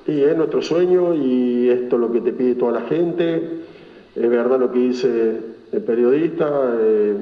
Sí, 0.05 0.23
es 0.23 0.37
nuestro 0.37 0.61
sueño 0.61 1.13
y 1.15 1.69
esto 1.69 1.95
es 1.95 2.01
lo 2.01 2.11
que 2.11 2.21
te 2.21 2.31
pide 2.31 2.55
toda 2.55 2.73
la 2.73 2.81
gente. 2.81 3.61
Es 4.15 4.29
verdad 4.29 4.59
lo 4.59 4.71
que 4.71 4.79
dice 4.79 5.41
el 5.71 5.81
periodista. 5.81 6.75
Eh, 6.79 7.15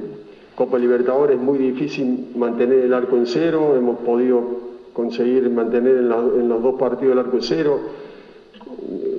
Copa 0.54 0.78
Libertadores 0.78 1.36
es 1.36 1.42
muy 1.42 1.58
difícil 1.58 2.32
mantener 2.36 2.80
el 2.80 2.94
arco 2.94 3.16
en 3.16 3.26
cero. 3.26 3.74
Hemos 3.76 3.98
podido 4.00 4.42
conseguir 4.92 5.48
mantener 5.50 5.96
en 5.96 6.48
los 6.48 6.62
dos 6.62 6.78
partidos 6.78 7.12
el 7.12 7.18
arco 7.18 7.36
en 7.36 7.42
cero 7.42 7.80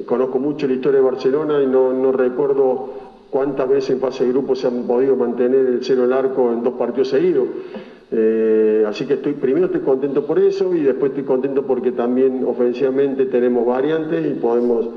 conozco 0.05 0.39
mucho 0.39 0.67
la 0.67 0.73
historia 0.73 0.99
de 0.99 1.05
Barcelona 1.05 1.61
y 1.61 1.67
no, 1.67 2.11
recuerdo 2.11 2.89
cuántas 3.29 3.67
veces 3.67 3.91
en 3.91 3.99
fase 3.99 4.23
de 4.23 4.31
grupo 4.31 4.55
se 4.55 4.67
han 4.67 4.83
podido 4.83 5.15
mantener 5.15 5.65
el 5.65 5.79
cero 5.83 6.05
el 6.05 6.13
arco 6.13 6.51
en 6.51 6.63
dos 6.63 6.75
partidos 6.75 7.09
seguidos. 7.09 7.47
Eh, 8.11 8.85
así 8.87 9.05
que 9.05 9.15
estoy, 9.15 9.33
primero 9.33 9.65
estoy 9.65 9.81
contento 9.81 10.25
por 10.25 10.39
eso 10.39 10.75
y 10.75 10.81
después 10.81 11.11
estoy 11.11 11.23
contento 11.23 11.65
porque 11.65 11.91
también 11.91 12.43
ofensivamente 12.45 13.25
tenemos 13.25 13.65
variantes 13.65 14.25
y 14.25 14.39
podemos 14.39 14.87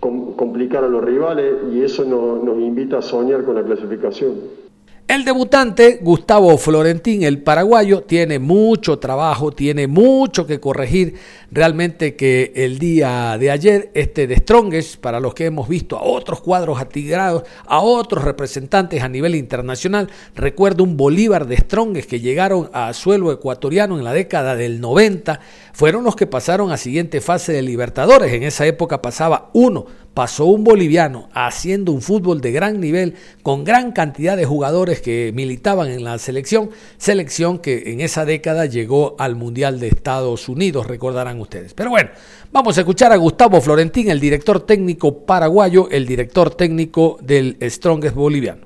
complicar 0.00 0.84
a 0.84 0.88
los 0.88 1.02
rivales 1.02 1.54
y 1.72 1.82
eso 1.82 2.04
nos 2.04 2.58
invita 2.58 2.98
a 2.98 3.02
soñar 3.02 3.44
con 3.44 3.56
la 3.56 3.64
clasificación. 3.64 4.67
El 5.08 5.24
debutante, 5.24 6.00
Gustavo 6.02 6.58
Florentín, 6.58 7.22
el 7.22 7.42
paraguayo, 7.42 8.02
tiene 8.02 8.38
mucho 8.38 8.98
trabajo, 8.98 9.52
tiene 9.52 9.86
mucho 9.86 10.46
que 10.46 10.60
corregir. 10.60 11.14
Realmente 11.50 12.14
que 12.14 12.52
el 12.54 12.78
día 12.78 13.38
de 13.38 13.50
ayer, 13.50 13.90
este 13.94 14.26
de 14.26 14.36
Strongest, 14.36 15.00
para 15.00 15.18
los 15.18 15.32
que 15.32 15.46
hemos 15.46 15.66
visto 15.66 15.96
a 15.96 16.02
otros 16.02 16.42
cuadros 16.42 16.78
atigrados, 16.78 17.44
a 17.64 17.80
otros 17.80 18.22
representantes 18.22 19.02
a 19.02 19.08
nivel 19.08 19.34
internacional, 19.34 20.10
recuerdo 20.34 20.84
un 20.84 20.98
Bolívar 20.98 21.46
de 21.46 21.56
Strongest 21.56 22.10
que 22.10 22.20
llegaron 22.20 22.68
a 22.74 22.92
suelo 22.92 23.32
ecuatoriano 23.32 23.96
en 23.96 24.04
la 24.04 24.12
década 24.12 24.56
del 24.56 24.78
90, 24.78 25.40
fueron 25.72 26.04
los 26.04 26.16
que 26.16 26.26
pasaron 26.26 26.70
a 26.70 26.76
siguiente 26.76 27.22
fase 27.22 27.54
de 27.54 27.62
Libertadores. 27.62 28.30
En 28.34 28.42
esa 28.42 28.66
época 28.66 29.00
pasaba 29.00 29.48
uno 29.54 29.86
pasó 30.18 30.46
un 30.46 30.64
boliviano 30.64 31.28
haciendo 31.32 31.92
un 31.92 32.02
fútbol 32.02 32.40
de 32.40 32.50
gran 32.50 32.80
nivel, 32.80 33.14
con 33.44 33.62
gran 33.62 33.92
cantidad 33.92 34.36
de 34.36 34.46
jugadores 34.46 35.00
que 35.00 35.30
militaban 35.32 35.92
en 35.92 36.02
la 36.02 36.18
selección, 36.18 36.70
selección 36.96 37.60
que 37.60 37.92
en 37.92 38.00
esa 38.00 38.24
década 38.24 38.66
llegó 38.66 39.14
al 39.20 39.36
Mundial 39.36 39.78
de 39.78 39.86
Estados 39.86 40.48
Unidos, 40.48 40.88
recordarán 40.88 41.38
ustedes. 41.38 41.72
Pero 41.72 41.90
bueno, 41.90 42.10
vamos 42.50 42.76
a 42.76 42.80
escuchar 42.80 43.12
a 43.12 43.16
Gustavo 43.16 43.60
Florentín, 43.60 44.10
el 44.10 44.18
director 44.18 44.66
técnico 44.66 45.24
paraguayo, 45.24 45.88
el 45.88 46.04
director 46.04 46.52
técnico 46.52 47.16
del 47.22 47.56
Strongest 47.62 48.16
boliviano. 48.16 48.62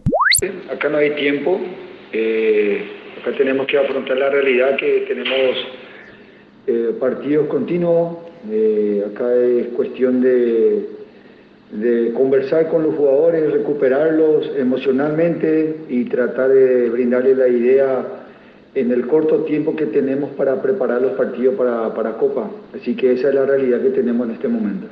Acá 0.73 0.89
no 0.89 0.97
hay 0.97 1.11
tiempo, 1.17 1.61
eh, 2.15 2.83
acá 3.21 3.37
tenemos 3.37 3.67
que 3.67 3.77
afrontar 3.77 4.17
la 4.17 4.31
realidad 4.31 4.75
que 4.79 5.05
tenemos 5.07 5.59
eh, 6.67 6.95
partidos 6.99 7.47
continuos, 7.49 8.17
eh, 8.51 9.05
acá 9.07 9.27
es 9.35 9.67
cuestión 9.77 10.23
de 10.23 11.02
de 11.73 12.13
conversar 12.13 12.69
con 12.69 12.83
los 12.83 12.95
jugadores, 12.95 13.51
recuperarlos 13.51 14.51
emocionalmente 14.57 15.77
y 15.89 16.05
tratar 16.05 16.51
de 16.51 16.91
brindarles 16.91 17.39
la 17.39 17.49
idea 17.49 18.05
en 18.75 18.91
el 18.91 19.07
corto 19.07 19.45
tiempo 19.45 19.75
que 19.75 19.87
tenemos 19.87 20.31
para 20.33 20.61
preparar 20.61 21.01
los 21.01 21.13
partidos 21.13 21.55
para, 21.55 21.95
para 21.95 22.13
Copa. 22.19 22.51
Así 22.75 22.95
que 22.95 23.13
esa 23.13 23.29
es 23.29 23.35
la 23.35 23.47
realidad 23.47 23.81
que 23.81 23.91
tenemos 23.91 24.29
en 24.29 24.35
este 24.35 24.49
momento. 24.49 24.87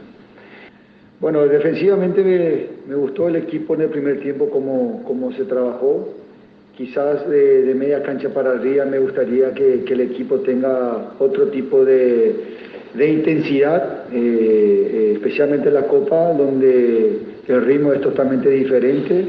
Bueno, 1.20 1.46
defensivamente 1.46 2.24
me, 2.86 2.94
gustó 2.94 3.28
el 3.28 3.36
equipo 3.36 3.74
en 3.74 3.82
el 3.82 3.88
primer 3.90 4.20
tiempo, 4.20 4.48
como, 4.48 5.04
como 5.04 5.32
se 5.32 5.44
trabajó. 5.44 6.14
Quizás 6.76 7.28
de, 7.28 7.74
media 7.76 8.02
cancha 8.02 8.30
para 8.30 8.52
arriba 8.52 8.86
me 8.86 8.98
gustaría 8.98 9.52
que 9.52 9.84
el 9.86 10.00
equipo 10.00 10.36
tenga 10.40 11.12
otro 11.18 11.48
tipo 11.48 11.84
de, 11.84 12.34
de 12.94 13.09
intensidad, 13.09 14.05
eh, 14.12 14.16
eh, 14.16 15.12
especialmente 15.14 15.68
en 15.68 15.74
la 15.74 15.87
Copa, 15.87 16.33
donde 16.33 17.18
el 17.46 17.64
ritmo 17.64 17.92
es 17.92 18.00
totalmente 18.00 18.50
diferente, 18.50 19.24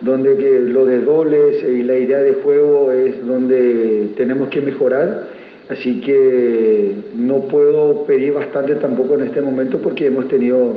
donde 0.00 0.60
lo 0.60 0.84
de 0.84 1.00
dobles 1.00 1.64
y 1.64 1.82
la 1.82 1.96
idea 1.96 2.18
de 2.18 2.34
juego 2.34 2.92
es 2.92 3.24
donde 3.26 4.08
tenemos 4.16 4.48
que 4.48 4.60
mejorar. 4.60 5.42
Así 5.68 6.00
que 6.00 6.92
no 7.16 7.42
puedo 7.42 8.04
pedir 8.04 8.32
bastante 8.32 8.74
tampoco 8.76 9.14
en 9.14 9.22
este 9.22 9.40
momento 9.40 9.78
porque 9.78 10.06
hemos 10.06 10.28
tenido 10.28 10.74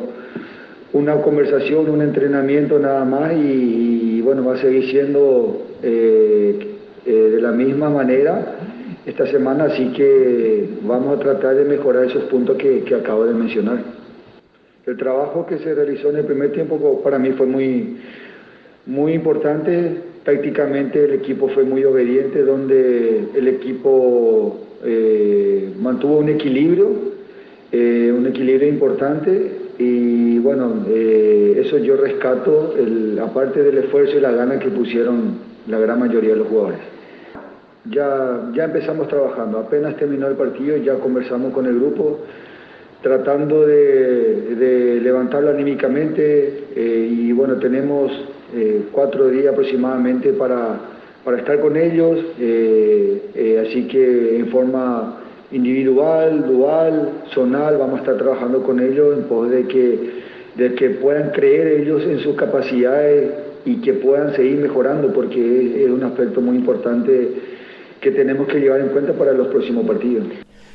una 0.93 1.21
conversación, 1.21 1.89
un 1.89 2.01
entrenamiento 2.01 2.79
nada 2.79 3.03
más 3.03 3.33
y, 3.33 4.21
bueno, 4.21 4.45
va 4.45 4.53
a 4.53 4.57
seguir 4.57 4.85
siendo 4.89 5.63
eh, 5.83 6.75
de 7.05 7.41
la 7.41 7.51
misma 7.51 7.89
manera 7.89 8.55
esta 9.05 9.27
semana, 9.27 9.65
así 9.65 9.91
que 9.93 10.67
vamos 10.81 11.17
a 11.17 11.19
tratar 11.19 11.55
de 11.55 11.65
mejorar 11.65 12.05
esos 12.05 12.23
puntos 12.23 12.57
que, 12.57 12.83
acabo 12.95 13.25
de 13.25 13.33
mencionar. 13.33 13.77
El 14.85 14.97
trabajo 14.97 15.45
que 15.45 15.59
se 15.59 15.73
realizó 15.75 16.09
en 16.09 16.17
el 16.17 16.25
primer 16.25 16.51
tiempo 16.51 17.01
para 17.03 17.19
mí 17.19 17.31
fue 17.31 17.45
muy, 17.45 17.97
muy 18.87 19.13
importante. 19.13 19.97
Prácticamente 20.23 21.05
el 21.05 21.13
equipo 21.13 21.49
fue 21.49 21.63
muy 21.63 21.83
obediente, 21.83 22.41
donde 22.43 23.27
el 23.35 23.47
equipo 23.47 24.59
eh, 24.83 25.71
mantuvo 25.79 26.17
un 26.17 26.29
equilibrio, 26.29 26.89
eh, 27.71 28.11
un 28.15 28.25
equilibrio 28.25 28.67
importante 28.67 29.65
y 29.77 30.39
bueno, 30.39 30.85
eh, 30.87 31.61
eso 31.63 31.77
yo 31.77 31.95
rescato, 31.97 32.73
aparte 33.21 33.61
del 33.61 33.77
esfuerzo 33.79 34.17
y 34.17 34.21
la 34.21 34.31
gana 34.31 34.57
que 34.57 34.69
pusieron 34.69 35.37
la 35.67 35.77
gran 35.79 35.99
mayoría 35.99 36.31
de 36.31 36.37
los 36.37 36.47
jugadores 36.47 36.94
ya, 37.89 38.51
ya 38.53 38.65
empezamos 38.65 39.07
trabajando. 39.07 39.59
Apenas 39.59 39.95
terminó 39.97 40.27
el 40.27 40.35
partido, 40.35 40.77
ya 40.77 40.95
conversamos 40.95 41.53
con 41.53 41.65
el 41.65 41.75
grupo, 41.75 42.19
tratando 43.01 43.65
de, 43.67 44.99
levantarlo 45.01 45.51
anímicamente 45.51 46.63
eh, 46.75 47.09
y 47.11 47.31
bueno, 47.33 47.57
tenemos 47.57 48.11
eh, 48.55 48.85
cuatro 48.91 49.29
días 49.29 49.53
aproximadamente 49.53 50.33
para, 50.33 50.79
para 51.23 51.37
estar 51.37 51.59
con 51.59 51.77
ellos, 51.77 52.19
eh, 52.39 53.63
así 53.67 53.87
que 53.87 54.37
en 54.37 54.47
forma 54.47 55.19
individual, 55.51 56.47
dual, 56.47 57.09
zonal, 57.33 57.77
vamos 57.77 57.97
a 57.97 58.01
estar 58.01 58.17
trabajando 58.17 58.63
con 58.63 58.79
ellos 58.79 59.19
en 59.19 59.23
pos 59.25 59.51
de 59.51 59.67
que, 59.67 59.99
de 60.55 60.73
que 60.73 60.89
puedan 60.91 61.29
creer 61.29 61.81
ellos 61.81 62.01
en 62.03 62.19
sus 62.19 62.35
capacidades 62.35 63.31
y 63.65 63.81
que 63.81 63.93
puedan 63.93 64.35
seguir 64.35 64.57
mejorando, 64.57 65.13
porque 65.13 65.83
es 65.85 65.91
un 65.91 66.03
aspecto 66.03 66.41
muy 66.41 66.57
importante 66.57 67.54
que 68.05 68.11
tenemos 68.11 68.47
que 68.47 68.59
llevar 68.59 68.81
en 68.81 68.89
cuenta 68.89 69.13
para 69.13 69.33
los 69.33 69.47
próximos 69.47 69.83
partidos. 69.83 70.27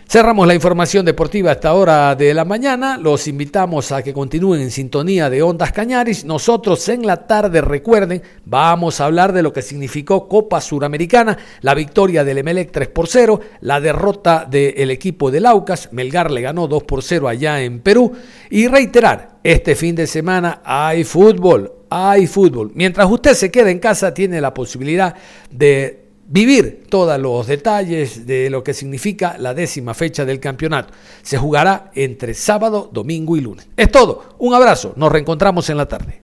Cerramos 0.08 0.48
la 0.48 0.56
información 0.56 1.06
deportiva 1.06 1.50
a 1.50 1.52
esta 1.52 1.72
hora 1.72 2.16
de 2.16 2.34
la 2.34 2.44
mañana. 2.44 2.98
Los 2.98 3.28
invitamos 3.28 3.92
a 3.92 4.02
que 4.02 4.12
continúen 4.12 4.60
en 4.60 4.72
sintonía 4.72 5.30
de 5.30 5.40
Ondas 5.40 5.70
Cañaris. 5.70 6.24
Nosotros 6.24 6.88
en 6.88 7.06
la 7.06 7.28
tarde, 7.28 7.60
recuerden, 7.60 8.20
vamos 8.44 9.00
a 9.00 9.04
hablar 9.04 9.32
de 9.32 9.44
lo 9.44 9.52
que 9.52 9.62
significó 9.62 10.26
Copa 10.26 10.60
Suramericana, 10.60 11.38
la 11.60 11.74
victoria 11.74 12.24
del 12.24 12.38
Emelec 12.38 12.72
3 12.72 12.88
por 12.88 13.06
0, 13.06 13.40
la 13.60 13.80
derrota 13.80 14.44
del 14.50 14.90
equipo 14.90 15.30
de 15.30 15.38
Laucas, 15.38 15.92
Melgar 15.92 16.32
le 16.32 16.40
ganó 16.40 16.66
2 16.66 16.82
por 16.82 17.04
0 17.04 17.28
allá 17.28 17.62
en 17.62 17.78
Perú. 17.78 18.10
Y 18.50 18.66
reiterar, 18.66 19.38
este 19.44 19.76
fin 19.76 19.94
de 19.94 20.08
semana 20.08 20.62
hay 20.64 21.04
fútbol, 21.04 21.72
hay 21.88 22.26
fútbol. 22.26 22.72
Mientras 22.74 23.08
usted 23.08 23.34
se 23.34 23.52
quede 23.52 23.70
en 23.70 23.78
casa, 23.78 24.12
tiene 24.12 24.40
la 24.40 24.52
posibilidad 24.52 25.14
de 25.52 25.99
vivir 26.30 26.84
todos 26.88 27.20
los 27.20 27.46
detalles 27.46 28.26
de 28.26 28.48
lo 28.48 28.64
que 28.64 28.72
significa 28.72 29.36
la 29.38 29.52
décima 29.52 29.92
fecha 29.92 30.24
del 30.24 30.40
campeonato. 30.40 30.94
Se 31.22 31.36
jugará 31.36 31.90
entre 31.94 32.34
sábado, 32.34 32.88
domingo 32.92 33.36
y 33.36 33.40
lunes. 33.40 33.68
Es 33.76 33.90
todo. 33.90 34.36
Un 34.38 34.54
abrazo. 34.54 34.94
Nos 34.96 35.12
reencontramos 35.12 35.68
en 35.68 35.76
la 35.76 35.86
tarde. 35.86 36.20